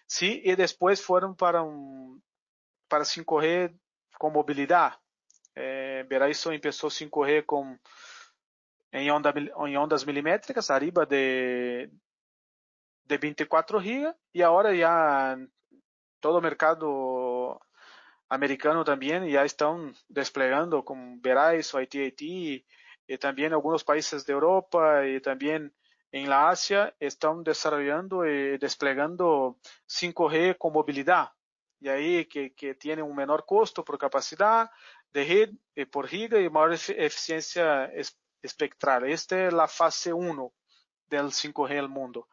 [0.07, 2.23] sí, y después fueron para un,
[2.87, 3.77] para 5G
[4.17, 4.95] com mobilidade.
[5.55, 7.77] É, Verizon começou 5G com
[8.93, 9.33] em, onda,
[9.67, 11.89] em ondas milimétricas, arriba de,
[13.05, 15.37] de 24 GB, e agora já
[16.23, 17.59] todo o mercado
[18.29, 22.63] americano também já estão desplegando com Verizon, AT&T
[23.09, 25.69] e também alguns países da Europa e também
[26.13, 29.57] em la Ásia estão desenvolvendo e desplegando
[29.89, 31.29] 5G com mobilidade.
[31.81, 34.69] E aí que, que tem um menor custo por capacidade
[35.11, 37.91] de rede e por giga e maior eficiência
[38.41, 39.03] espectral.
[39.03, 40.51] Esta é a fase 1 do
[41.09, 42.25] 5G no mundo.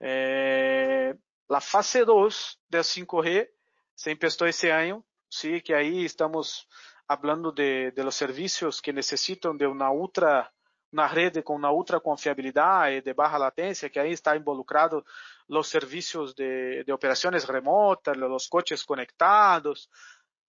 [0.00, 1.16] Eh,
[1.54, 3.48] a fase 2 do 5G
[3.94, 6.66] se empezou esse ano, sim, que aí estamos
[7.06, 10.50] falando de, de los serviços que necessitam de uma ultra
[10.92, 15.02] na rede com uma ultra confiabilidade de baixa latência, que aí está involucrado
[15.48, 19.88] os serviços de, de operações remotas, os coches conectados,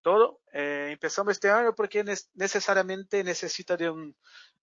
[0.01, 0.37] todo.
[0.51, 2.03] Eh, empezamos este ano porque
[2.35, 4.13] necessariamente necessita de um,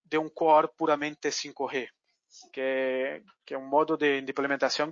[0.04, 1.88] de um core puramente 5G,
[2.52, 4.32] que, que é um modo de, de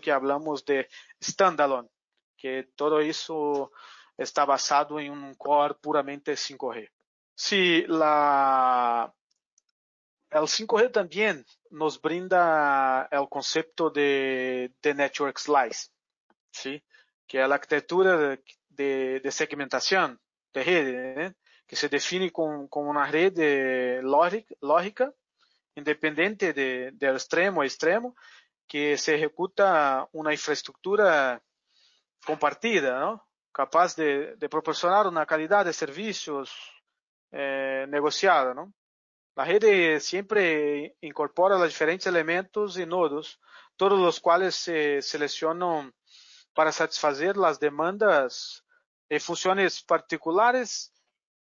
[0.01, 0.89] que hablamos de
[1.21, 1.89] standalone,
[2.37, 3.71] que todo isso
[4.17, 6.89] está basado em um core puramente 5G.
[7.37, 9.13] Si la
[10.31, 15.89] el 5G también nos brinda el concepto de, de network slice,
[16.51, 16.83] ¿sí?
[17.27, 20.21] que es la arquitectura de, de, de segmentación
[20.53, 20.63] de
[21.27, 21.35] ¿eh?
[21.67, 25.13] que se define como, uma rede lógica,
[25.79, 28.15] independente de, de extremo a extremo,
[28.67, 31.43] que se executa uma infraestrutura
[32.27, 33.23] compartida, ¿no?
[33.53, 36.51] capaz de, de proporcionar uma qualidade de serviços
[37.33, 38.55] eh, negociada.
[38.55, 38.73] ¿no?
[39.35, 43.41] La rede siempre incorpora los diferentes elementos y nodos,
[43.77, 45.95] todos los cuales se seleccionan
[46.53, 48.65] para satisfazer las demandas
[49.09, 50.93] e funciones particulares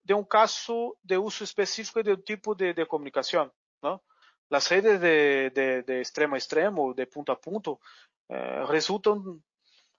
[0.04, 3.52] de un caso de uso específico de un tipo de, de comunicación.
[3.82, 4.04] ¿no?
[4.50, 7.80] Las redes de, de, de, extremo a extremo, de punto a punto,
[8.30, 9.42] eh, resultan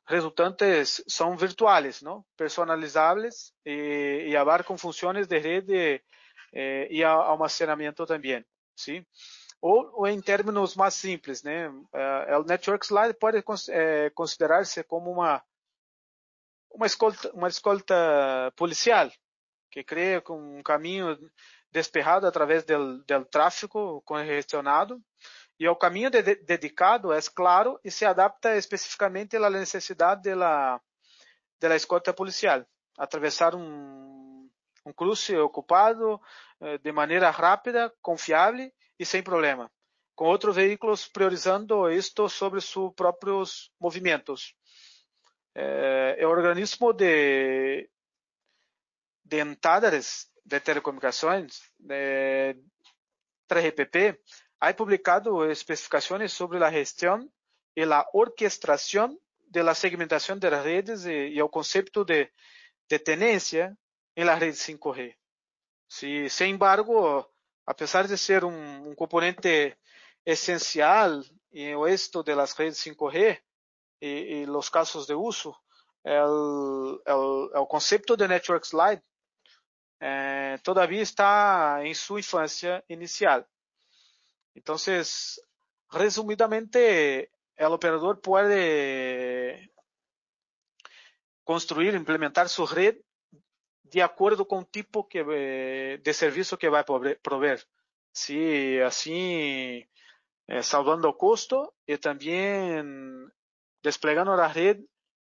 [0.06, 2.24] resultantes são virtuais, não?
[2.34, 6.02] personalizáveis e, abarcam funções de rede
[6.54, 8.42] eh, e almacenamento também,
[8.74, 9.04] sim?
[9.60, 11.68] Ou, em termos mais simples, né?
[11.68, 15.42] Uh, o Network Slide pode eh, considerar-se como uma
[16.70, 19.10] uma escolta, uma escolta policial
[19.70, 21.18] que cria um caminho
[21.70, 25.00] despejado através do, do tráfego congestionado
[25.58, 30.80] e o caminho de, de, dedicado é claro e se adapta especificamente à necessidade da
[31.60, 32.64] da escolta policial,
[32.96, 34.18] atravessar um
[34.88, 36.20] um cruce ocupado
[36.60, 39.70] eh, de maneira rápida, confiável e sem problema,
[40.16, 44.54] com outros veículos priorizando isto sobre seus próprios movimentos.
[45.54, 47.88] É, o organismo de,
[49.24, 49.40] de
[50.48, 52.56] de telecomunicações, de
[53.48, 54.18] 3GPP,
[54.58, 57.30] ha publicado especificações sobre a gestão
[57.76, 62.30] e a orquestração de la segmentação das redes e, e o conceito de,
[62.88, 63.76] de tenência
[64.16, 65.14] em la rede 5G.
[65.86, 67.30] Si, sin embargo,
[67.66, 69.78] a pesar de ser un, un componente
[70.24, 73.40] esencial en esto de las redes 5G
[74.00, 75.62] y, y los casos de uso,
[76.04, 79.02] el, el, el concepto de Network Slide
[80.00, 83.46] eh, todavía está en su infancia inicial.
[84.54, 85.40] Entonces,
[85.90, 89.72] resumidamente, el operador puede
[91.44, 92.96] construir, implementar su red
[93.84, 96.84] de acordo com o tipo que, eh, de serviço que vai
[97.22, 97.66] prover.
[98.12, 99.86] Se assim,
[100.46, 102.84] eh, salvando o custo e também
[103.82, 104.84] desplegando a rede,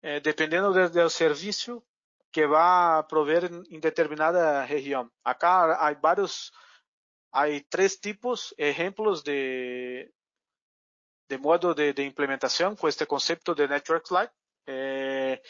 [0.02, 1.82] eh, dependendo do, do serviço
[2.32, 5.10] que vai prover em determinada região.
[5.24, 6.50] Acá há vários,
[7.32, 10.10] há três tipos, exemplos de,
[11.28, 14.32] de modo de, de implementação com este conceito de Network Light.
[14.66, 15.42] Eh,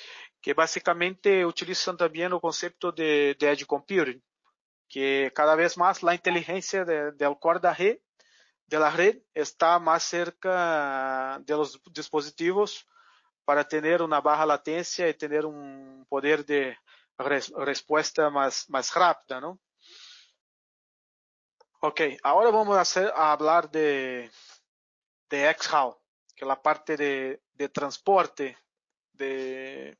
[0.43, 4.21] que basicamente utilizam também o conceito de, de edge computing,
[4.89, 8.01] que cada vez mais a inteligência do core da rede,
[8.67, 12.85] da rede está mais cerca de los dispositivos
[13.45, 16.77] para ter uma baixa latência e ter um poder de
[17.19, 19.59] res, resposta mais, mais rápida, não?
[21.81, 24.31] Ok, agora vamos a, a falar de,
[25.29, 26.01] de XHAL,
[26.37, 28.57] que é a parte de, de transporte
[29.13, 29.97] de,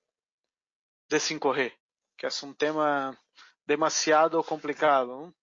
[1.09, 1.73] de 5G,
[2.17, 3.19] que é um tema
[3.67, 5.35] demasiado complicado.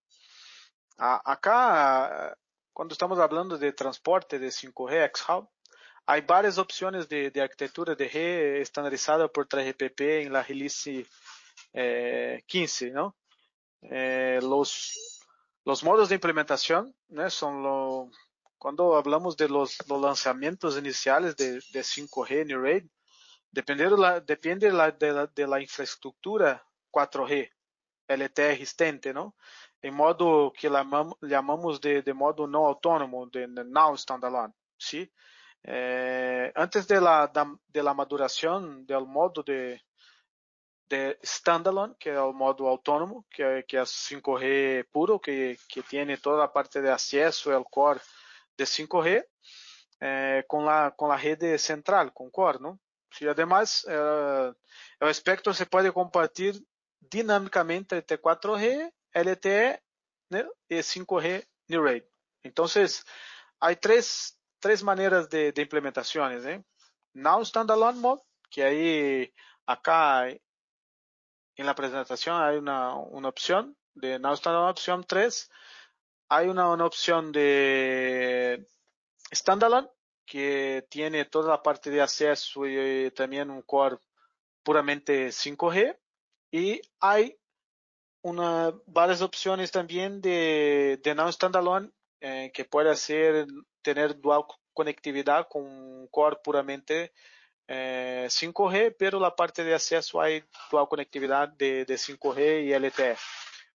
[0.98, 2.36] Acá,
[2.74, 5.52] quando estamos falando de transporte de 5G, XHAL,
[6.10, 11.06] há várias opções de, de, arquitetura de rede estandarizada por 3GPP em la release
[11.72, 13.14] eh, 15, não?
[13.84, 15.22] Eh, los,
[15.84, 18.10] modos de implementação, né, são lo,
[18.58, 22.90] quando hablamos de los, lançamentos iniciais de, de 5G New Raid,
[23.52, 27.50] Dependendo la, depende de, la, infraestructura 4G
[28.08, 29.36] LTE existente, ¿no?
[29.82, 33.64] En modo que llamamos de, de modo no autónomo, de, de
[33.98, 35.12] standalone, ¿sí?
[35.64, 37.32] Eh, antes de la,
[37.68, 39.82] de la maduración del modo de,
[40.90, 45.84] de standalone, que é o modo autônomo, que é, que é 5G puro, que, que
[45.84, 48.02] tem toda a parte de acesso ao core
[48.58, 49.24] de 5G,
[50.02, 52.80] eh, com, a, com a rede central, com core, não?
[53.22, 54.54] E además, eh,
[55.02, 56.60] o espectro se pode compartilhar
[57.02, 59.80] dinamicamente entre 4G, LTE
[60.30, 62.08] né, e 5G New Rate.
[62.44, 62.66] Então,
[63.60, 66.44] há três, três maneiras de, implementações.
[66.44, 66.64] Né?
[67.14, 69.34] Now Standalone Mode, que aí
[69.66, 75.52] acá en la presentación hay una, opción de no standalone opción 3.
[76.30, 78.66] Hay una, opción de
[79.34, 79.90] standalone
[80.26, 83.98] que tiene toda la parte de acceso y también un core
[84.64, 85.98] puramente 5G.
[86.52, 87.38] Y hay
[88.22, 91.92] una, varias opciones también de, de no standalone
[92.22, 93.48] eh, que puede hacer
[93.82, 94.44] tener dual
[94.74, 97.14] conectividad con un core puramente
[97.68, 103.16] 5G, eh, pero la parte de acceso hay dual conectividad de, de 5G y LTE.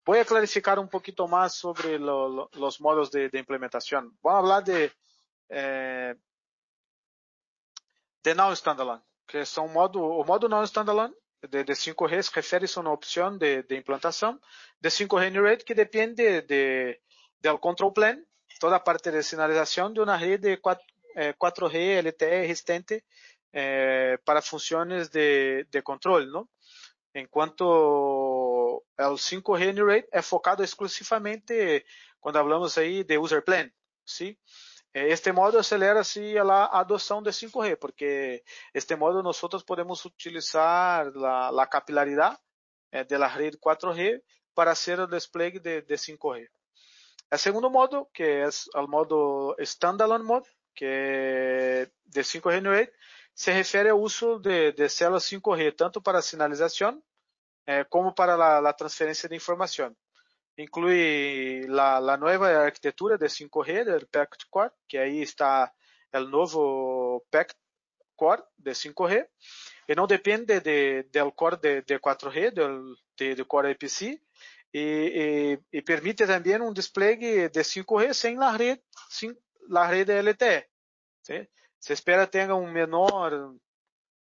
[0.04, 4.16] Voy a clarificar un poquito más sobre lo, lo, los modos de, de, implementación.
[4.20, 4.92] Voy a de,
[5.48, 6.14] eh,
[8.22, 11.14] de Now Standalone, que son modo, o modo Now Standalone
[11.48, 14.40] de, de 5G se refere a uma opção de, de implantação
[14.80, 17.00] de 5G New Rate que depende de,
[17.40, 18.24] del control plan,
[18.58, 20.84] toda a parte de sinalização de uma rede 4,
[21.16, 23.04] eh, 4G LTE existente
[23.52, 26.48] eh, para funções de, de controle, não?
[27.14, 31.84] Enquanto o 5G New Rate é focado exclusivamente
[32.20, 33.70] quando falamos aí de user plan,
[34.04, 34.36] sim?
[34.92, 41.62] Este modo acelera assim a adoção de 5G, porque este modo nós podemos utilizar a,
[41.62, 42.38] a capilaridade
[42.92, 44.22] eh, de la rede 4G
[44.54, 46.48] para fazer o display de, de 5G.
[47.32, 52.92] O segundo modo, que é o modo standalone mode, que é de 5G New Rate,
[53.34, 57.02] se refere ao uso de, de células 5G, tanto para sinalização
[57.66, 59.94] eh, como para a transferência de informação.
[60.56, 65.72] Inclui a nova arquitetura de 5G do Packet Core, que aí está
[66.14, 67.56] o novo Packet
[68.16, 69.26] Core de 5G,
[69.88, 74.20] e não depende de, do core de, de 4G, do, de, do core IPC,
[74.74, 79.36] e, permite também um display de 5G sem a rede, sem
[79.72, 80.66] a rede LTE.
[81.22, 81.48] ¿sí?
[81.78, 83.54] Se espera tenha um menor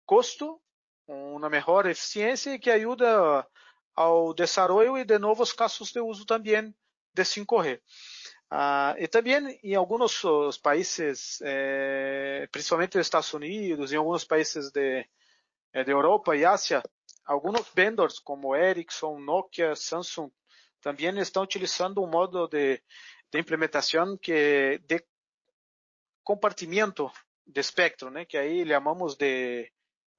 [0.06, 0.62] custo,
[1.08, 3.48] uma melhor eficiência e que ajuda
[3.96, 6.76] ao desenvolvimento e de novos casos de uso também
[7.14, 7.82] de 5G.
[8.52, 15.08] Ah, e também em alguns países, eh, principalmente nos Estados Unidos, em alguns países de,
[15.74, 16.84] eh, de Europa e Ásia,
[17.26, 20.30] alguns vendors como Ericsson, Nokia, Samsung
[20.82, 22.82] também estão utilizando um modo de,
[23.32, 25.04] de implementação que de
[26.24, 27.12] compartimento
[27.46, 28.26] de espectro, né?
[28.26, 29.72] Que aí chamamos de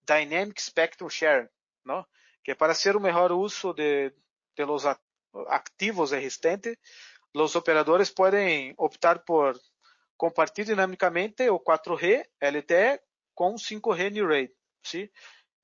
[0.03, 1.49] Dynamic Spectrum Share,
[1.85, 2.07] não?
[2.45, 4.13] Que para ser o melhor uso de,
[4.57, 4.85] de los
[5.49, 6.77] activos existentes,
[7.35, 9.59] os operadores podem optar por
[10.17, 13.01] compartilhar dinamicamente o 4G LTE
[13.35, 15.11] com 5G New Rate,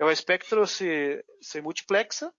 [0.02, 0.08] sim?
[0.08, 2.32] O espectro se, se multiplexa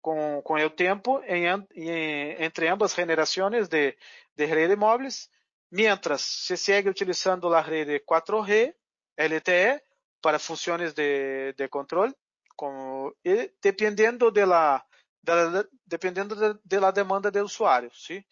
[0.00, 3.96] com, com o tempo em, em, entre ambas gerações de,
[4.36, 5.30] de rede móveis
[5.70, 8.74] mientras se sigue utilizando la red 4G
[9.16, 9.82] LTE
[10.20, 12.14] para funciones de, de control,
[12.54, 13.14] como,
[13.60, 14.86] dependiendo de la,
[15.22, 18.24] de la dependiendo de, de, la demanda del usuario, ¿sí?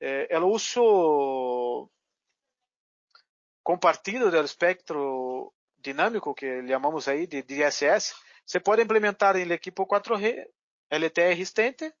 [0.00, 1.90] Eh, el uso
[3.62, 8.14] compartido del espectro dinámico, que llamamos aí de DSS,
[8.44, 10.46] se pode implementar em equipo 4G
[10.90, 11.92] LTE existente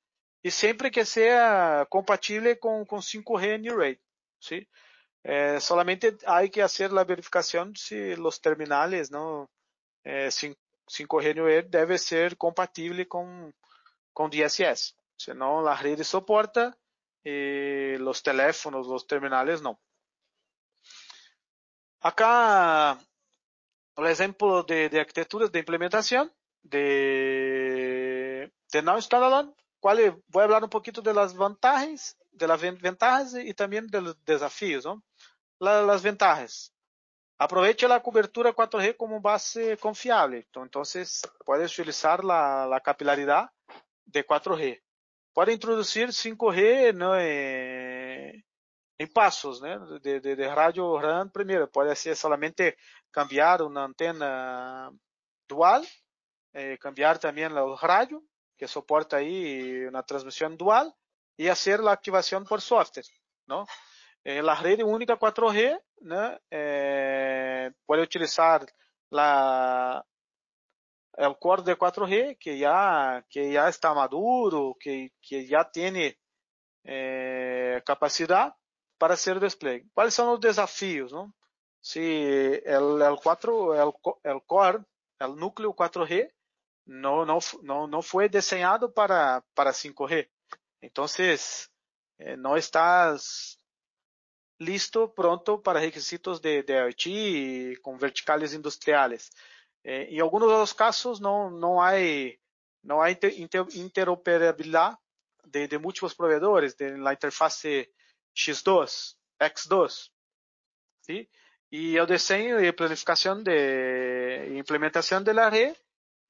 [0.42, 4.00] e sempre que seja compatível com, com 5G New Rate.
[4.40, 4.68] ¿sí?
[5.24, 9.50] Eh, solamente hay que hacer la verificación si los terminales no
[10.04, 13.54] eh, 5G New debe ser compatible con,
[14.12, 14.96] con DSS.
[15.18, 16.76] Senão la red soporta
[17.24, 19.78] y los teléfonos, los terminales no.
[22.00, 22.98] Acá
[23.98, 26.32] el ejemplo de, de arquitecturas de implementación
[26.62, 32.60] de, de no standalone, cual voy a hablar un poquito de las vantagens, de las
[32.60, 34.84] ventajas y también de los desafíos.
[34.84, 35.02] ¿no?
[35.58, 36.72] las ventajas.
[37.38, 39.76] Aproveche a cobertura 4G como base.
[39.76, 40.82] Então, então
[41.44, 43.48] pode utilizar a, a capilaridade
[44.06, 44.80] de 4G.
[45.32, 48.42] Pode introduzir 5G né,
[48.98, 51.68] em passos, né, de, de, de rádio RAN primeiro.
[51.68, 52.76] Pode ser somente
[53.12, 54.92] cambiar uma antena
[55.48, 55.82] dual,
[56.52, 58.22] eh, cambiar também o rádio,
[58.56, 60.92] que suporta aí uma transmissão dual,
[61.38, 63.06] e fazer a ativação por software,
[63.46, 63.64] não?
[64.24, 66.38] En la red única 4G, ¿no?
[66.50, 68.66] eh, utilizar
[69.10, 70.04] la,
[71.16, 76.18] el core de 4G que ya, que ya está maduro, que, que ya tiene
[76.84, 78.52] eh, capacidad
[78.98, 79.88] para hacer despliegue.
[79.94, 81.12] ¿Cuáles son los desafíos?
[81.12, 81.32] No?
[81.80, 83.92] Si el, el, 4, el,
[84.24, 84.80] el core,
[85.20, 86.32] el núcleo 4G,
[86.86, 90.28] no, no, no, no fue diseñado para, para 5G.
[90.80, 91.70] Entonces,
[92.18, 93.60] eh, no estás
[94.58, 99.30] listo pronto para requisitos de, de IoT con verticales industriales.
[99.84, 101.92] Eh, em alguns dos casos não não há
[102.82, 103.32] não há inter,
[105.46, 107.90] de, de múltiplos proveedores de interface
[108.38, 110.10] X2, X2,
[111.00, 111.28] ¿sí?
[111.70, 115.76] E o desenho e planificação de implementação da rede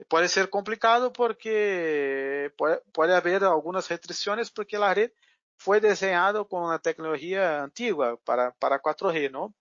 [0.08, 5.12] pode ser complicado porque pode, pode haver algumas restrições porque a rede
[5.56, 9.54] foi desenhada com uma tecnologia antiga para para 4G, não?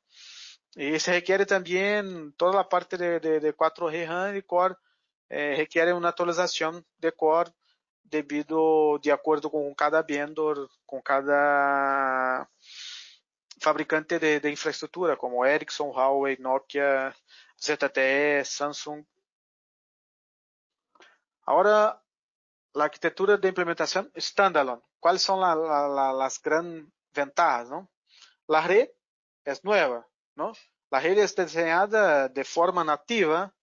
[0.75, 4.75] Y se requiere también toda la parte de, de, de 4G RAM y Core,
[5.29, 7.51] eh, requiere una actualización de Core
[8.09, 12.49] debido, de acuerdo con cada vendor, con cada
[13.59, 17.15] fabricante de, de infraestructura, como Ericsson, Huawei, Nokia,
[17.59, 19.05] ZTE, Samsung.
[21.45, 22.01] Ahora,
[22.73, 24.81] la arquitectura de implementación standalone.
[24.99, 27.69] ¿Cuáles son la, la, la, las grandes ventajas?
[27.69, 27.89] ¿no?
[28.47, 28.89] La red
[29.43, 30.53] es nueva, ¿no?
[30.89, 33.53] La red es diseñada de forma nativa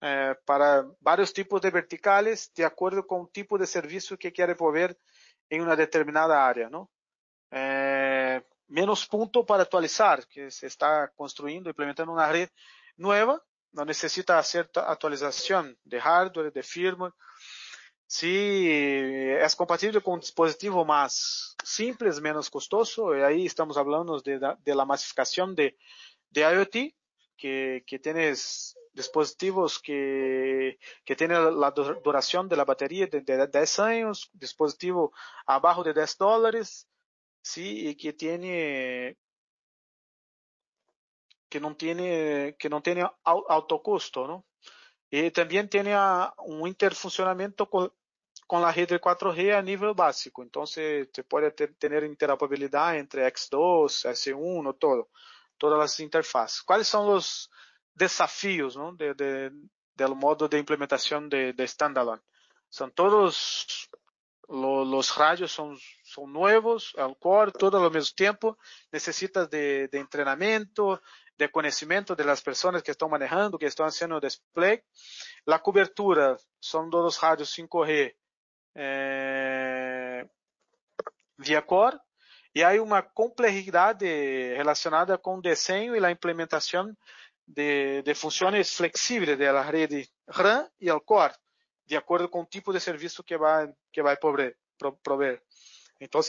[0.00, 4.54] eh, para varios tipos de verticales de acuerdo con el tipo de servicio que quiere
[4.54, 4.96] proveer
[5.48, 6.70] en una determinada área.
[7.50, 12.48] Eh, menos punto para actualizar, que se está construyendo, implementando una red
[12.96, 13.42] nueva,
[13.72, 17.12] no necesita hacer actualización de hardware, de firmware.
[18.06, 24.40] Si es compatible con un dispositivo más simple, menos costoso, y ahí estamos hablando de,
[24.64, 25.76] de la masificación de,
[26.30, 26.94] de IoT,
[27.38, 33.78] que, que tienes dispositivos que, que tienen la duración de la batería de, de 10
[33.78, 35.12] años, dispositivo
[35.46, 36.88] abajo de 10 dólares,
[37.40, 39.16] sí, y que tiene
[41.48, 44.44] que no tiene que no tiene alto costo, ¿no?
[45.10, 45.96] Y también tiene
[46.38, 47.90] un interfuncionamiento con,
[48.46, 50.42] con la red de 4G a nivel básico.
[50.42, 55.08] Entonces, se puede tener interoperabilidad entre X2, S1, todo
[55.58, 56.60] todas as interfaces.
[56.62, 57.48] Quais são os
[57.94, 58.92] desafios ¿no?
[58.96, 59.50] de, de,
[59.94, 62.22] del modo de implementação de, de standalone?
[62.70, 63.88] São todos
[64.48, 68.56] los radios são, são novos, o core, todo ao mesmo tempo,
[68.90, 70.98] necessitas de, de treinamento,
[71.36, 74.82] de conhecimento das pessoas que estão manejando, que estão fazendo display.
[75.46, 78.14] A cobertura são todos rádios 5G
[78.74, 80.26] eh,
[81.38, 81.98] via core,
[82.58, 84.04] e há uma complexidade
[84.56, 86.92] relacionada com o desenho e a implementação
[87.46, 91.34] de, de flexíveis da rede RAM e o core,
[91.86, 95.40] de acordo com o tipo de serviço que vai que vai prover.
[96.00, 96.20] Então,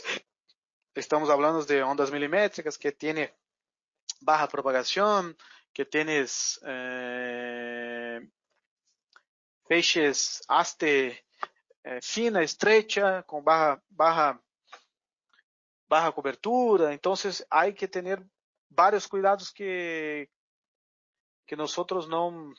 [0.95, 3.27] estamos falando de ondas milimétricas que tem
[4.21, 5.36] baja propagação,
[5.73, 8.21] que tienes eh,
[9.67, 11.25] feixes haste
[11.84, 14.39] eh, fina, estrecha, com baja
[15.89, 18.23] baja cobertura, entonces hay que tener
[18.69, 20.29] varios cuidados que,
[21.47, 22.53] que nosotros no,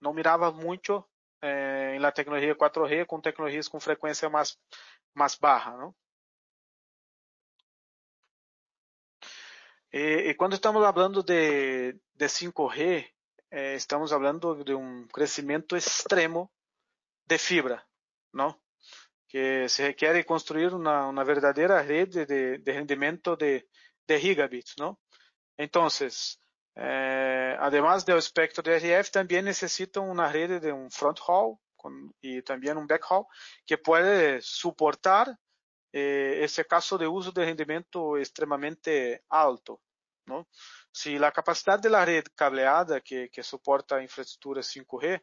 [0.00, 1.08] no miraba mucho
[1.40, 4.60] eh, en la tecnología 4G con tecnologías con frecuencia más,
[5.14, 5.96] más baja, ¿no?
[9.92, 13.12] E, quando estamos falando de, de 5G,
[13.50, 16.52] eh, estamos falando de um crescimento extremo
[17.26, 17.84] de fibra,
[18.32, 18.56] não?
[19.30, 23.68] Que se requiere construir una, una verdadera red de, de, rendimiento de,
[24.04, 24.98] de, gigabits, ¿no?
[25.56, 26.42] Entonces,
[26.74, 32.12] eh, además del espectro de RF, también necesitan una red de un front haul con,
[32.20, 33.26] y también un back haul
[33.64, 35.38] que puede soportar
[35.92, 39.80] eh, ese caso de uso de rendimiento extremadamente alto,
[40.26, 40.48] ¿no?
[40.90, 45.22] Si la capacidad de la red cableada que, que soporta infraestructura 5G,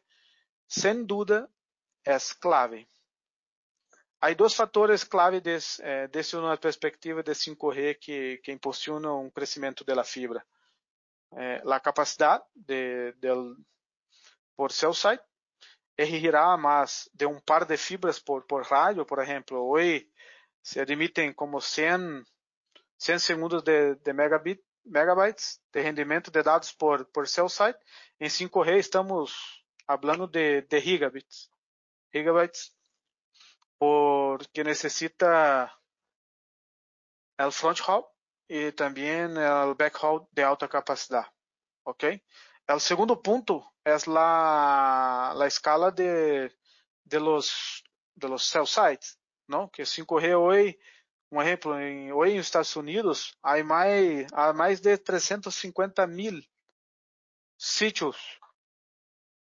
[0.66, 1.46] sin duda
[2.02, 2.88] es clave.
[4.20, 9.84] Há dois fatores clave desse, é, uma perspectiva de 5G que, que impulsionam um crescimento
[9.84, 10.44] da fibra.
[11.70, 13.28] A capacidade de, de,
[14.56, 15.22] por cell site
[15.96, 19.58] exigirá mais de um par de fibras por, por rádio, por exemplo.
[19.68, 20.10] Hoje
[20.62, 22.24] se admitem como 100,
[22.98, 27.78] 100 segundos de, de megabit, megabytes de rendimento de dados por, por cell site.
[28.18, 31.50] Em 5G estamos falando de, de gigabits.
[32.12, 32.72] Gigabytes
[33.78, 35.78] porque necesita
[37.38, 38.04] el front haul
[38.48, 41.26] y también el back haul de alta capacidad.
[41.84, 42.04] ¿Ok?
[42.66, 46.54] El segundo punto é la, la escala de,
[47.04, 47.82] de los,
[48.14, 49.18] de los cell sites,
[49.48, 49.66] não?
[49.68, 50.78] Que 5G hoje,
[51.32, 56.44] um exemplo, em, hoje nos Estados Unidos, há mais, há mais de 350 mil
[57.56, 58.38] sítios,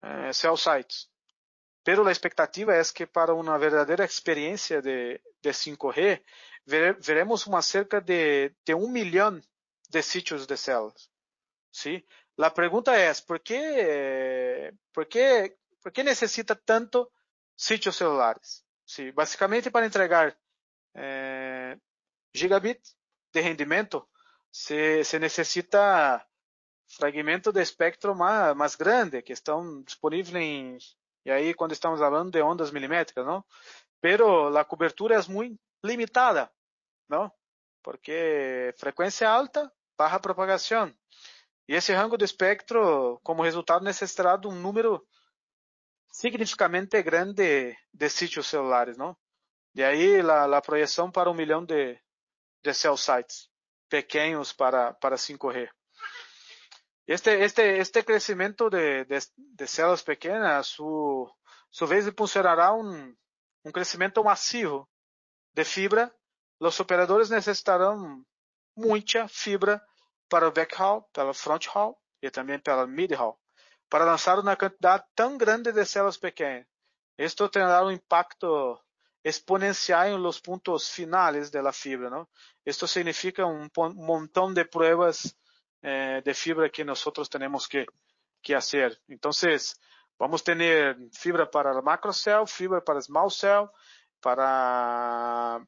[0.04, 1.10] eh, cell sites.
[1.84, 6.24] Pero a expectativa é que para uma verdadeira experiência de, de 5G,
[7.00, 9.42] veremos uma cerca de, de um milhão
[9.90, 11.10] de sítios de células.
[11.72, 12.06] ¿sí?
[12.38, 17.12] La pregunta es, ¿por qué, por qué, por qué necesita tanto
[17.56, 18.66] sitios celulares?
[18.86, 20.38] Sí, basicamente para entregar
[20.94, 21.78] eh,
[22.34, 22.82] gigabit
[23.32, 24.10] de rendimento,
[24.50, 26.28] se, se necessita
[26.88, 30.78] fragmento de espectro mais, mais grande, que estão disponíveis em,
[31.26, 33.44] e aí quando estamos falando de ondas milimétricas, não?
[34.02, 36.52] Pero a cobertura é muito limitada,
[37.08, 37.32] não?
[37.82, 40.94] Porque frequência alta, baixa propagação.
[41.68, 45.06] E esse rango de espectro, como resultado, necessitará de um número
[46.12, 49.16] significativamente grande de, de sítios celulares, não?
[49.74, 52.00] De aí a, a projeção para um milhão de,
[52.62, 53.50] de cell sites
[53.90, 55.70] pequenos para, para 5G.
[57.06, 61.30] Este, este, este crescimento de, de, de células pequenas, su,
[61.70, 63.16] su vez impulsionará um,
[63.66, 64.90] um crescimento massivo
[65.54, 66.14] de fibra.
[66.60, 68.24] Os operadores necessitarão
[68.76, 69.82] muita fibra
[70.30, 73.38] para o backhaul, pela fronthaul e também pela midhaul,
[73.90, 76.66] para lançar uma quantidade tão grande de células pequenas.
[77.18, 78.80] Isto terá um impacto
[79.24, 82.30] exponencial em los pontos finales de la fibra, ¿no?
[82.66, 85.36] Esto significa un montón de pruebas
[85.84, 87.86] eh, de fibra que nosotros tenemos que,
[88.42, 89.00] que hacer.
[89.08, 89.78] Entonces,
[90.18, 93.68] vamos a tener fibra para macro cell, fibra para small cell,
[94.22, 95.62] para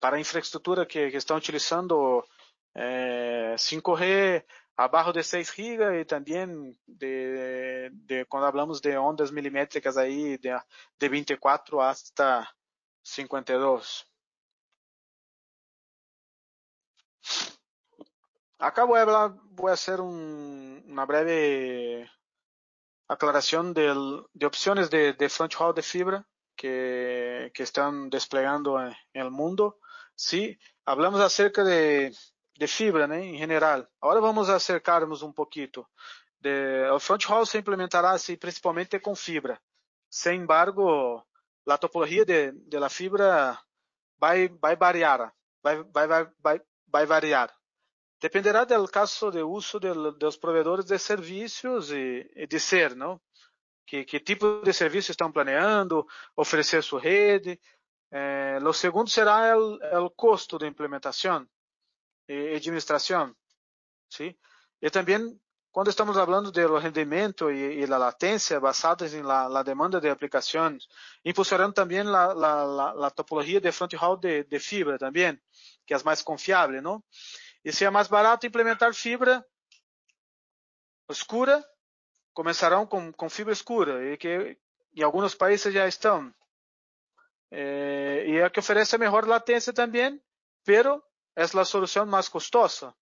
[0.00, 2.24] para a infraestrutura que, que estão utilizando
[2.74, 4.44] é, 5G
[4.76, 10.48] abaixo de 6 GB e também de, de, quando falamos de ondas milimétricas aí de,
[10.98, 12.48] de 24 hasta
[13.04, 14.11] 52.
[18.62, 22.08] Acá voy a, hablar, voy a hacer un, una breve
[23.08, 28.94] aclaración del, de opciones de, de front haul de fibra que, que están desplegando en,
[29.14, 29.80] el mundo.
[30.14, 30.56] Sí,
[30.86, 32.12] hablamos acerca de,
[32.56, 33.90] de fibra, em geral.
[34.00, 35.84] Agora vamos acercarmos um pouquinho.
[36.40, 39.60] De, o front haul se implementará assim, principalmente com fibra.
[40.08, 41.26] Sem embargo,
[41.66, 43.58] a topologia de, de la fibra
[44.20, 46.06] vai, vai variar, vai, vai,
[46.38, 47.52] vai, vai variar.
[48.22, 53.20] Dependerá do caso de uso de, dos provedores de serviços e, e de ser, não?
[53.84, 56.06] Que, que tipo de serviço estão planeando,
[56.36, 57.60] oferecer sua rede,
[58.14, 61.48] Eh, lo segundo será el costo de implementación
[62.28, 63.34] y administración.
[64.06, 64.38] ¿sí?
[64.82, 69.48] Y también cuando estamos hablando de los rendimiento y, y, la latencia basadas en la,
[69.48, 70.78] la, demanda de aplicación,
[71.22, 75.42] impulsarán también la, la, la topología de front haul de, de, fibra también,
[75.86, 76.82] que es más confiable,
[77.64, 77.70] ¿no?
[77.70, 79.46] Y sea más barato implementar fibra
[81.08, 81.64] escura,
[82.32, 84.58] comenzarán con, con fibra escura, y que
[84.94, 86.34] en algunos países ya están.
[87.50, 90.22] Eh, y que ofrece mejor latencia también,
[90.64, 92.96] pero es la solución más costosa.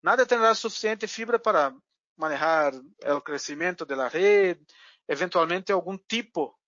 [0.00, 1.76] Nada tendrá suficiente fibra para
[2.16, 4.58] manejar el crecimiento de la red,
[5.06, 6.58] eventualmente algún tipo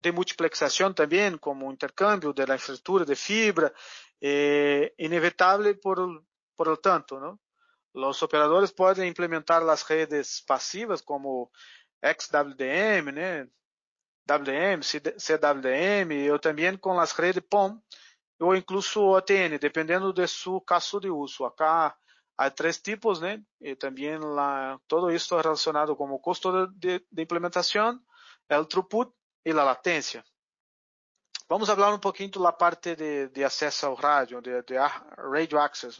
[0.00, 3.72] de multiplexación también, como intercambio de la infraestructura de fibra,
[4.20, 6.24] eh, inevitable por,
[6.60, 7.40] por lo tanto, ¿no?
[7.94, 11.50] Los operadores pueden implementar las redes pasivas como
[12.02, 13.50] XWDM, ¿no?
[14.28, 17.80] WM, CWM, ou também com as redes POM,
[18.38, 21.46] ou incluso OTN, dependendo de seu caso de uso.
[21.46, 21.96] Acá
[22.36, 23.20] há três tipos?
[23.58, 27.98] E também lá, todo isso relacionado com o custo de, de, implementação,
[28.50, 29.10] o throughput
[29.46, 30.22] e a latência.
[31.48, 35.98] Vamos falar um pouquinho da parte de, de acesso ao rádio, de, de radio access,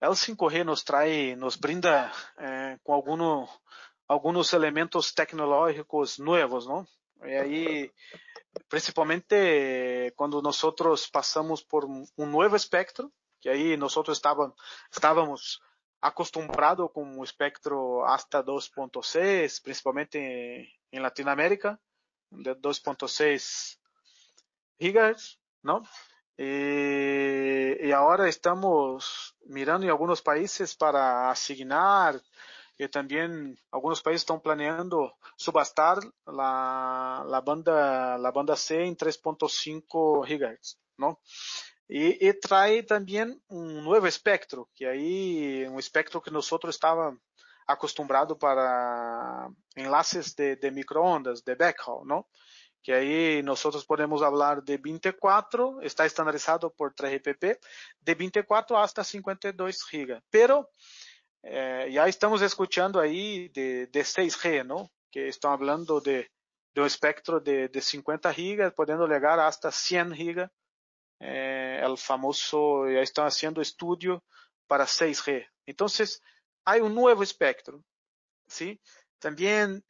[0.00, 0.08] né?
[0.08, 3.48] O 5G nos traz, nos brinda eh, com alguno,
[4.08, 6.86] alguns elementos tecnológicos novos, não?
[7.24, 7.92] E aí,
[8.68, 10.60] principalmente quando nós
[11.06, 13.94] passamos por um novo espectro, que aí nós
[14.90, 15.60] estávamos,
[16.00, 20.18] acostumbrados com o espectro hasta 2.6, principalmente
[20.92, 21.80] em Latinoamérica,
[22.30, 23.78] de 2.6
[24.80, 25.82] GHz, não?
[26.38, 32.20] E, e agora estamos mirando em alguns países para asignar
[32.76, 40.26] que também alguns países estão planeando subastar a, a banda a banda C em 3.5
[40.26, 41.16] GHz, não?
[41.88, 47.18] E, e traz também um novo espectro, que aí um espectro que nós estávamos
[47.66, 52.26] acostumbrado para enlaces de, de microondas, de backhaul, ¿no?
[52.86, 57.58] Que ahí nosotros podemos hablar de 24, está estandarizado por 3GPP,
[57.98, 60.22] de 24 hasta 52 GB.
[60.30, 60.70] Pero
[61.42, 64.88] eh, estamos escuchando ahí de, de 6G, ¿no?
[65.10, 66.30] Que están hablando de,
[66.76, 70.48] de espectro de, de 50 GB, podendo llegar hasta 100 GB.
[71.18, 74.22] Eh, el famoso, ya están haciendo estudio
[74.68, 75.44] para 6G.
[75.66, 76.22] Entonces,
[76.64, 77.82] hay un nuevo espectro,
[78.46, 78.80] ¿sí?
[79.18, 79.82] También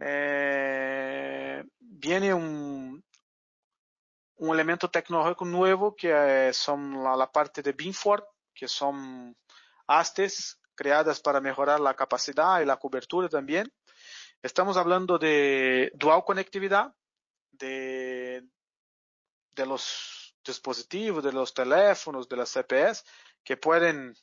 [0.00, 3.02] eh, viene un,
[4.36, 8.24] un elemento tecnológico nuevo que eh, son la, parte de Beamford,
[8.54, 9.36] que son
[9.86, 13.72] hastes creadas para mejorar la capacidad y la cobertura también.
[14.42, 16.94] Estamos hablando de dual conectividad
[17.50, 18.46] de,
[19.52, 23.04] de los dispositivos, de los teléfonos, de las CPS,
[23.42, 24.14] que pueden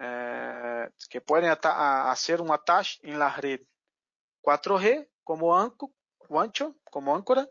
[0.00, 3.60] eh, que pueden hacer un attach en la red
[4.48, 5.92] 4G como, anco,
[6.30, 7.46] ancho, como áncora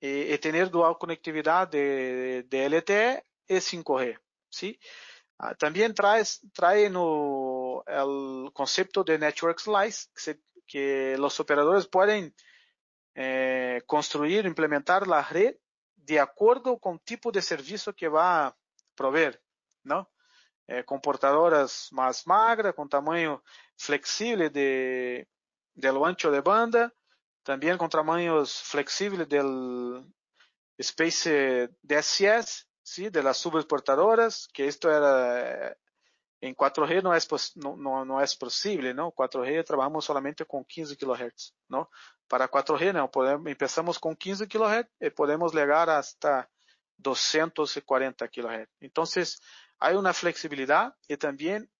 [0.00, 4.18] y, y, tener dual conectividad de, de LTE y 5G.
[4.50, 4.78] ¿sí?
[5.38, 8.50] Ah, también trae, trae no, el
[9.04, 12.34] de Network Slice, que, que los operadores pueden
[13.14, 15.54] eh, construir, implementar la red
[15.94, 18.56] de acuerdo con el tipo de servicio que va a
[18.96, 19.40] proveer,
[19.84, 20.10] ¿no?
[20.66, 23.44] Eh, comportadoras más magras, con tamaño
[23.76, 25.28] flexible de,
[25.76, 26.92] del ancho de banda,
[27.44, 30.04] también con tamaños flexibles del
[30.78, 33.08] Space DSS, ¿sí?
[33.10, 35.76] de las subexportadoras, que esto era
[36.40, 39.12] en 4G no es, no, no, no es posible, ¿no?
[39.12, 41.90] 4G trabajamos solamente con 15 kHz, ¿no?
[42.28, 46.50] Para 4G no, podemos, empezamos con 15 kHz y podemos llegar hasta
[46.98, 48.68] 240 kHz.
[48.80, 49.40] Entonces,
[49.78, 51.70] hay una flexibilidad y también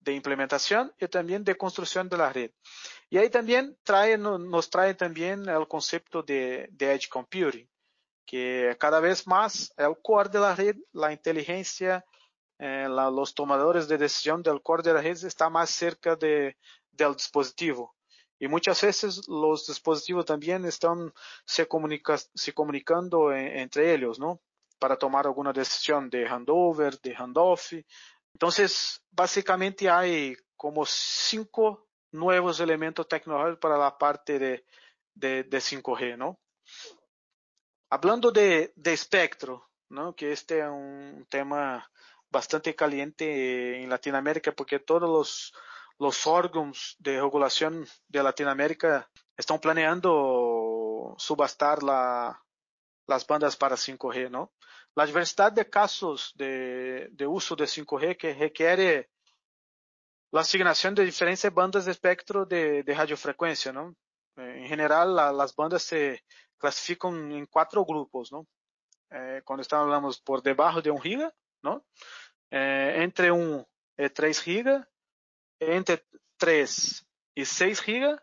[0.00, 2.50] de implementación y también de construcción de la red.
[3.10, 7.68] Y ahí también trae, nos trae también el concepto de, Edge Computing,
[8.26, 12.04] que cada vez más el core de la red, la inteligencia,
[12.58, 16.56] eh, los tomadores de decisión del core de la red está más cerca de,
[16.92, 17.94] del dispositivo.
[18.38, 21.12] Y muchas veces los dispositivos también están
[21.44, 24.40] se, comunica, se comunicando en, entre ellos, ¿no?
[24.78, 27.72] Para tomar alguna decisión de handover, de handoff.
[28.34, 34.64] Entonces, básicamente hay como cinco nuevos elementos tecnológicos para la parte de,
[35.14, 36.40] de, de 5G, ¿no?
[37.90, 40.14] Hablando de, espectro, ¿no?
[40.14, 41.90] Que este es un tema
[42.30, 45.52] bastante caliente en Latinoamérica porque todos los
[46.00, 52.42] los órgãos de regulación de Latinoamérica están planeando subastar la,
[53.06, 54.50] las bandas para 5G, ¿no?
[54.94, 59.10] La diversidad de casos de, de uso de 5G que requiere
[60.32, 63.94] la asignación de diferentes bandas de espectro de, de radiofrecuencia, ¿no?
[64.36, 66.24] En general, la, las bandas se
[66.56, 68.46] clasifican en cuatro grupos, ¿no?
[69.10, 71.84] Eh, cuando estamos por debajo de un giga, ¿no?
[72.50, 73.66] Eh, entre un
[73.96, 74.88] y 3 giga,
[75.58, 76.04] entre
[76.38, 78.18] 3 y 6 GB,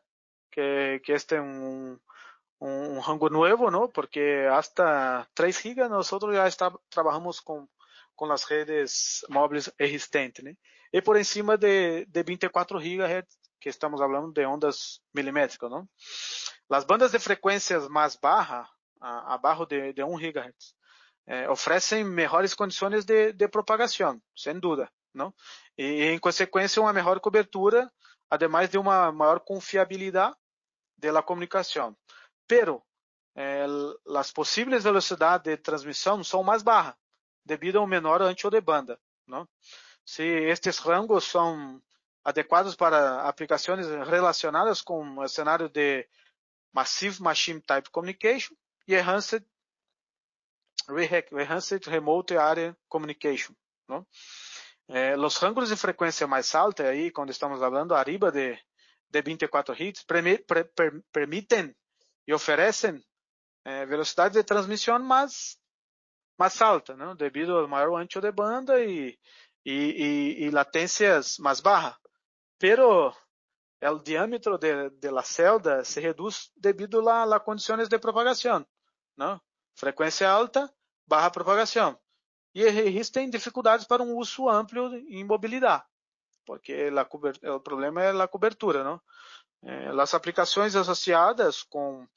[0.49, 2.01] que, que este es un,
[2.59, 3.89] un, rango nuevo, ¿no?
[3.89, 7.69] Porque hasta 3 GB nosotros ya está, trabajamos con,
[8.15, 10.51] con las redes móviles existentes, ¿no?
[10.91, 15.89] Y por encima de, de 24 GHz, que estamos hablando de ondas milimétricas, ¿no?
[16.69, 20.75] Las bandas de frecuencias más bajas, abajo de, de 1 GHz,
[21.27, 24.91] eh, ofrecen mejores condiciones de, de propagación, sin duda.
[25.17, 25.33] não?
[25.77, 27.91] E, em consequência, uma melhor cobertura,
[28.29, 30.35] ademais de uma maior confiabilidade
[30.97, 31.97] da comunicação.
[32.47, 32.83] Pero,
[33.35, 33.65] eh,
[34.15, 36.95] as possíveis velocidades de transmissão são mais baixas,
[37.45, 38.99] devido ao menor ancho de banda.
[39.25, 39.47] Não?
[40.05, 41.81] Se estes rangos são
[42.23, 46.07] adequados para aplicações relacionadas com o cenário de
[46.73, 48.55] Massive Machine Type Communication
[48.87, 49.45] e Enhanced,
[51.31, 53.53] Enhanced Remote Area Communication.
[53.87, 54.05] Não?
[54.89, 58.57] Eh, los rangos de frecuencia más alta, ahí cuando estamos hablando arriba de,
[59.09, 60.45] de 24 Hz, pre,
[62.27, 63.03] y ofrecen
[63.63, 65.59] eh, velocidades de transmisión más,
[66.37, 67.15] más alta, ¿no?
[67.15, 69.17] debido al mayor ancho de banda y,
[69.63, 71.97] y, y, y latencias más bajas.
[72.57, 73.15] Pero
[73.79, 78.67] el diámetro de, de, la celda se reduce debido a las condiciones de propagación.
[79.15, 79.41] ¿no?
[79.73, 80.71] Frecuencia alta,
[81.05, 81.97] baja propagación.
[82.53, 85.83] E existem dificuldades para um uso amplo em mobilidade,
[86.45, 86.89] porque
[87.43, 88.99] o problema é a cobertura, não?
[89.63, 92.07] É, as aplicações associadas com,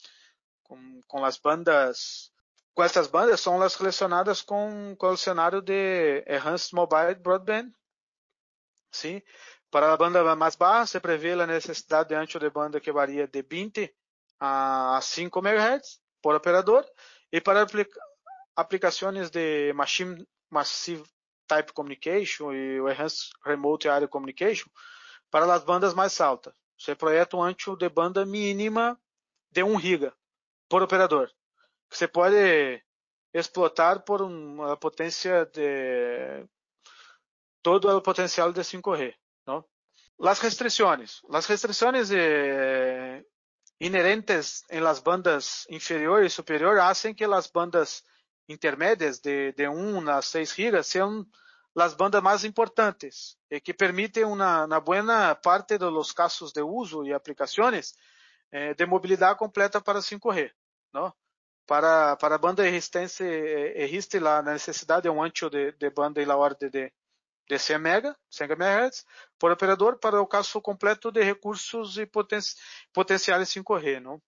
[0.62, 2.30] com, com as bandas,
[2.74, 7.70] com essas bandas são as relacionadas com, com o cenário de Enhanced Mobile Broadband,
[8.93, 9.22] sim,
[9.70, 13.26] Para a banda mais baixa, se prevê a necessidade de ancho de banda que varia
[13.26, 13.95] de 20
[14.41, 16.84] a 5 MHz por operador
[17.32, 17.66] e para
[18.57, 21.05] aplicações de Machine Massive
[21.47, 24.68] Type Communication e Enhanced Remote Area Communication
[25.30, 26.53] para as bandas mais altas.
[26.81, 28.99] Você projeta um ancho de banda mínima
[29.53, 30.14] de 1 giga
[30.66, 31.31] por operador.
[31.91, 32.83] Você pode
[33.35, 36.49] explotar por uma potência de
[37.62, 39.14] todo o potencial de 5G.
[39.47, 39.68] ¿no?
[40.18, 41.20] Las restricciones.
[41.28, 43.26] Las restricciones eh,
[43.78, 48.07] inherentes en las bandas inferior y superior hacen que las bandas
[48.49, 51.31] intermédias de, de 1 a 6 gigas sejam
[51.76, 57.04] as bandas mais importantes e que permitem uma, uma boa parte dos casos de uso
[57.04, 57.94] e aplicações
[58.50, 60.52] eh, de mobilidade completa para 5G.
[60.92, 61.14] Não?
[61.66, 66.36] Para, para banda existente, existe a necessidade de um ancho de, de banda e la
[66.36, 66.92] ordem de,
[67.48, 69.04] de 100 MB, 100 MHz,
[69.38, 72.40] por operador para o caso completo de recursos e poten
[72.92, 74.00] potenciais 5G.
[74.00, 74.20] Não?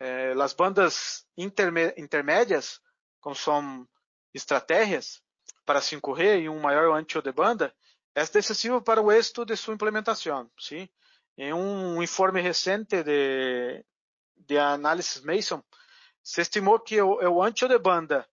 [0.00, 2.80] Eh, as bandas intermédias
[3.20, 3.88] como são
[4.34, 5.22] estratégias
[5.64, 7.74] para 5G e um maior ancho de banda,
[8.14, 10.50] é decisivo para o êxito de sua implementação.
[10.58, 10.88] Sim?
[11.36, 13.84] Em um informe recente de,
[14.36, 15.62] de análise Mason,
[16.22, 18.26] se estimou que o, o ancho de banda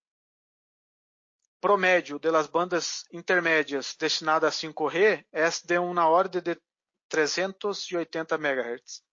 [1.60, 6.60] promédio das bandas intermédias destinadas a 5G é de uma ordem de
[7.08, 9.04] 380 MHz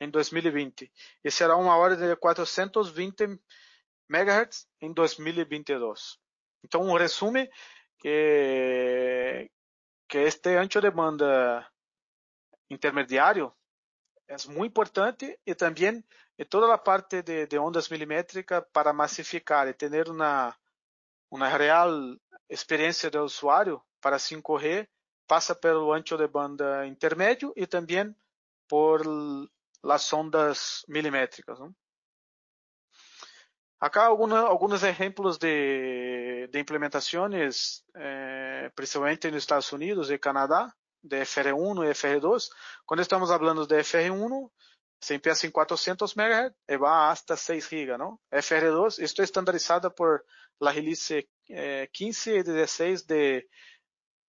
[0.00, 0.90] em 2020
[1.22, 3.38] e será uma ordem de 420
[4.08, 6.21] MHz em 2022.
[6.64, 7.50] Então, um resume
[7.98, 9.50] que,
[10.08, 11.66] que este ancho de banda
[12.70, 13.52] intermediário
[14.28, 16.02] é muito importante e também
[16.38, 20.56] é toda a parte de, de ondas milimétricas para massificar e ter uma,
[21.30, 21.90] uma real
[22.48, 24.88] experiência do usuário para 5G
[25.26, 28.14] passa pelo ancho de banda intermédio e também
[28.68, 29.02] por
[29.82, 31.58] las ondas milimétricas.
[31.58, 31.74] Não?
[33.82, 40.72] Acá alguna, algunos ejemplos de, de implementaciones, eh, principalmente nos Estados Unidos e Canadá,
[41.02, 42.48] de FR1 e FR2.
[42.86, 44.48] Quando estamos falando de FR1,
[45.00, 48.20] se empieza em 400 MHz e vai hasta 6 GB, não?
[48.32, 50.24] FR2, isto é estandarizado por
[50.60, 53.48] la release eh, 15 e 16 de,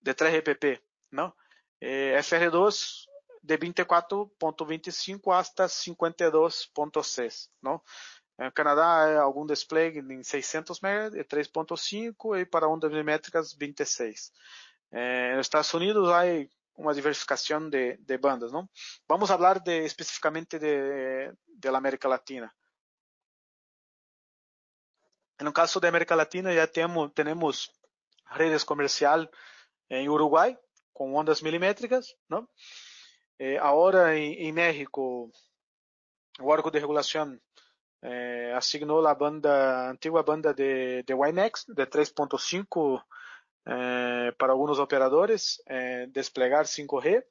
[0.01, 0.81] de 3GPP,
[1.11, 1.31] não?
[1.79, 3.05] Eh, FR2
[3.43, 7.79] de 24.25 hasta 52.6, não?
[8.38, 14.31] No Canadá é algum display em 600 MHz e 3.5 e para ondas milimétricas 26.
[14.91, 16.23] Eh, nos Estados Unidos há
[16.75, 18.67] uma diversificação de, de, bandas, não?
[19.07, 22.51] Vamos falar de, especificamente de, de América Latina.
[25.41, 27.71] No caso da América Latina já temos, temos
[28.25, 29.27] redes comercial
[29.89, 30.57] em Uruguai
[30.93, 32.47] com ondas milimétricas, não?
[33.38, 35.31] Eh, agora em, em México,
[36.39, 37.39] o órgão de regulação
[38.03, 43.01] eh, asignou a banda, a antiga banda de, de WiMAX de 3.5
[43.65, 47.23] eh, para alguns operadores eh, desplegar 5G,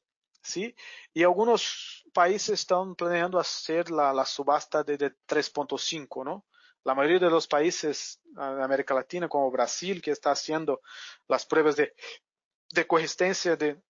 [0.43, 0.75] sim?
[1.15, 6.43] E alguns países estão planeando fazer a, subasta de, de 3.5, não?
[6.85, 10.81] La mayoría de los países da América Latina, como Brasil, que está haciendo
[11.29, 11.95] las pruebas de,
[12.73, 13.81] de coexistencia de,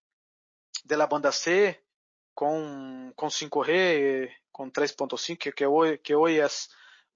[0.84, 1.82] de la banda C
[2.34, 6.46] com, com 5G, com 3.5, que hoje, que hoje é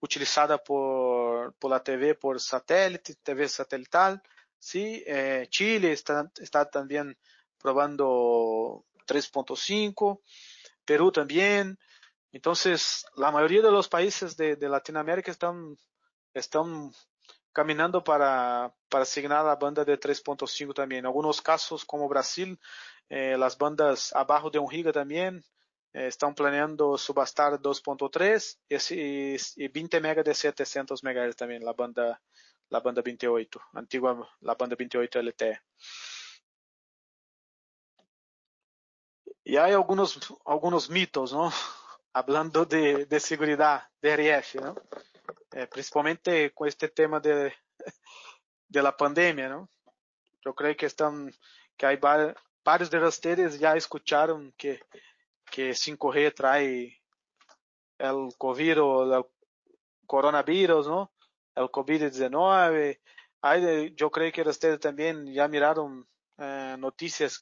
[0.01, 4.23] utilizada por, por la TV por satélite, TV satelital.
[4.59, 7.17] Sí, eh, Chile está, está también
[7.59, 10.21] probando 3.5,
[10.85, 11.79] Perú también.
[12.33, 15.77] Entonces, la mayoría de los países de, de Latinoamérica están,
[16.35, 16.93] están
[17.53, 21.01] caminando para, para asignar la banda de 3.5 también.
[21.01, 22.59] En algunos casos, como Brasil,
[23.09, 25.45] eh, bandas abajo de un giga también
[25.93, 32.21] eh, estão planeando subastar 2.3 e, e 20 MB de 700 MHz também, a banda,
[32.71, 34.11] a banda 28, antiga
[34.47, 35.59] a banda 28 LTE.
[39.47, 41.49] E há alguns, alguns mitos, não?
[42.13, 44.75] Hablando de, de segurança DRF, não?
[45.55, 47.53] É, principalmente com este tema de,
[48.69, 49.69] de la pandemia, não?
[50.45, 51.31] Eu creio que estão,
[51.79, 51.93] que há
[52.67, 54.81] vários de vocês já escutaram que
[55.53, 57.01] que 5G trae
[57.99, 59.25] el COVID o el
[60.07, 61.13] coronavirus, ¿no?
[61.55, 63.01] El COVID-19.
[63.95, 66.07] Yo creo que ustedes también ya miraron
[66.39, 66.77] eh,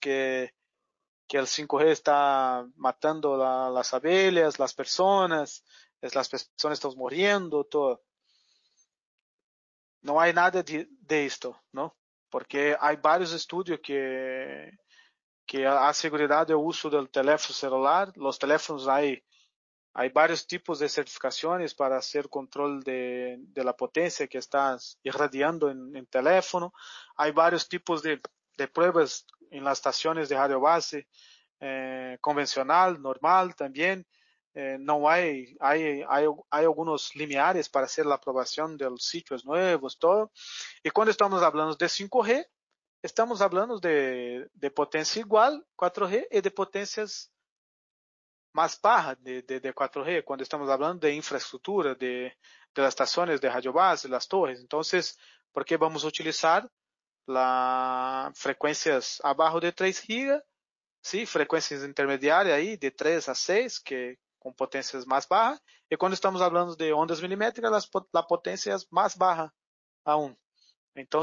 [0.01, 0.55] que,
[1.27, 5.65] que el 5G está matando la, abelhas, las personas,
[6.03, 8.03] las personas están muriendo, todo.
[10.03, 11.59] No hay nada de, de esto.
[12.29, 14.71] Porque hay varios estudios que
[15.47, 18.13] que a, seguridade é o uso do teléfono celular.
[18.17, 19.23] Os teléfonos aí
[19.97, 25.71] Hay varios tipos de certificaciones para hacer control de, de la potencia que estás irradiando
[25.71, 26.73] en, en teléfono.
[27.17, 28.21] Hay varios tipos de,
[28.59, 31.07] de, pruebas en las estaciones de radio base
[31.61, 34.05] eh, convencional, normal también.
[34.53, 39.45] Eh, no hay, hay, hay, hay, algunos limiares para hacer la aprobación de los sitios
[39.45, 40.33] nuevos, todo.
[40.83, 42.45] Y cuando estamos hablando de 5G,
[43.05, 47.31] estamos hablando de, de potencia igual, 4G, y de potencias
[48.51, 52.35] mais barra de, de, de 4G, quando estamos falando de infraestrutura, de,
[52.75, 54.59] de las estaciones de radio base, las torres.
[54.61, 55.19] Entonces,
[55.53, 56.67] ¿por qué vamos utilizar
[57.27, 60.43] las frecuencias abajo de 3 GB?
[61.03, 65.61] Sí, frecuencias intermediárias aí de 3 a 6, que com potências mais bajas.
[65.91, 69.53] E quando estamos falando de ondas milimétricas, a potência é mais baixa
[70.07, 70.35] aún.
[70.97, 71.23] Então,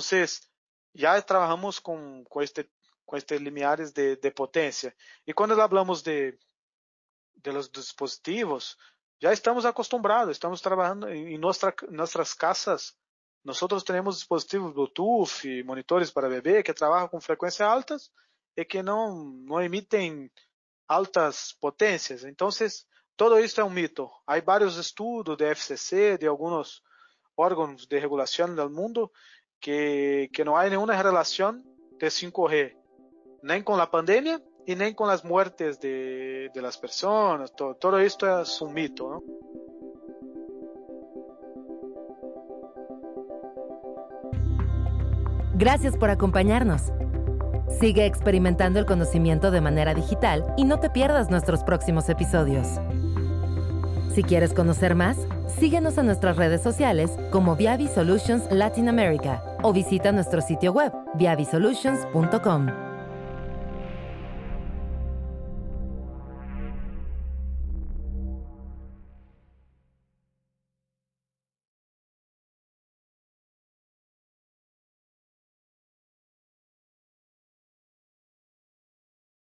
[0.94, 2.70] já trabalhamos com, com, este,
[3.06, 4.96] com estes limiares de, de potência.
[5.26, 6.38] E quando falamos de
[7.44, 8.78] de los dispositivos,
[9.20, 12.98] ya estamos acostumbrados, estamos trabajando en nuestra, nuestras casas.
[13.44, 18.14] Nosotros tenemos dispositivos Bluetooth monitores para bebé que trabajan con frecuencias altas
[18.56, 20.32] y que no, no emiten
[20.88, 22.24] altas potencias.
[22.24, 24.12] Entonces, todo esto es un mito.
[24.26, 26.84] Hay varios estudios de FCC, de algunos
[27.36, 29.12] órganos de regulación del mundo,
[29.62, 31.64] que, que no hay ninguna relación
[32.00, 32.76] de 5G,
[33.44, 38.00] ni con la pandemia, y ni con las muertes de, de las personas, todo, todo,
[38.00, 39.24] esto es un mito, ¿no?
[45.56, 46.92] Gracias por acompañarnos.
[47.80, 52.68] Sigue experimentando el conocimiento de manera digital y no te pierdas nuestros próximos episodios.
[54.14, 55.18] Si quieres conocer más,
[55.60, 60.92] síguenos en nuestras redes sociales como Viavi Solutions Latin America o visita nuestro sitio web
[61.16, 62.91] viavisolutions.com.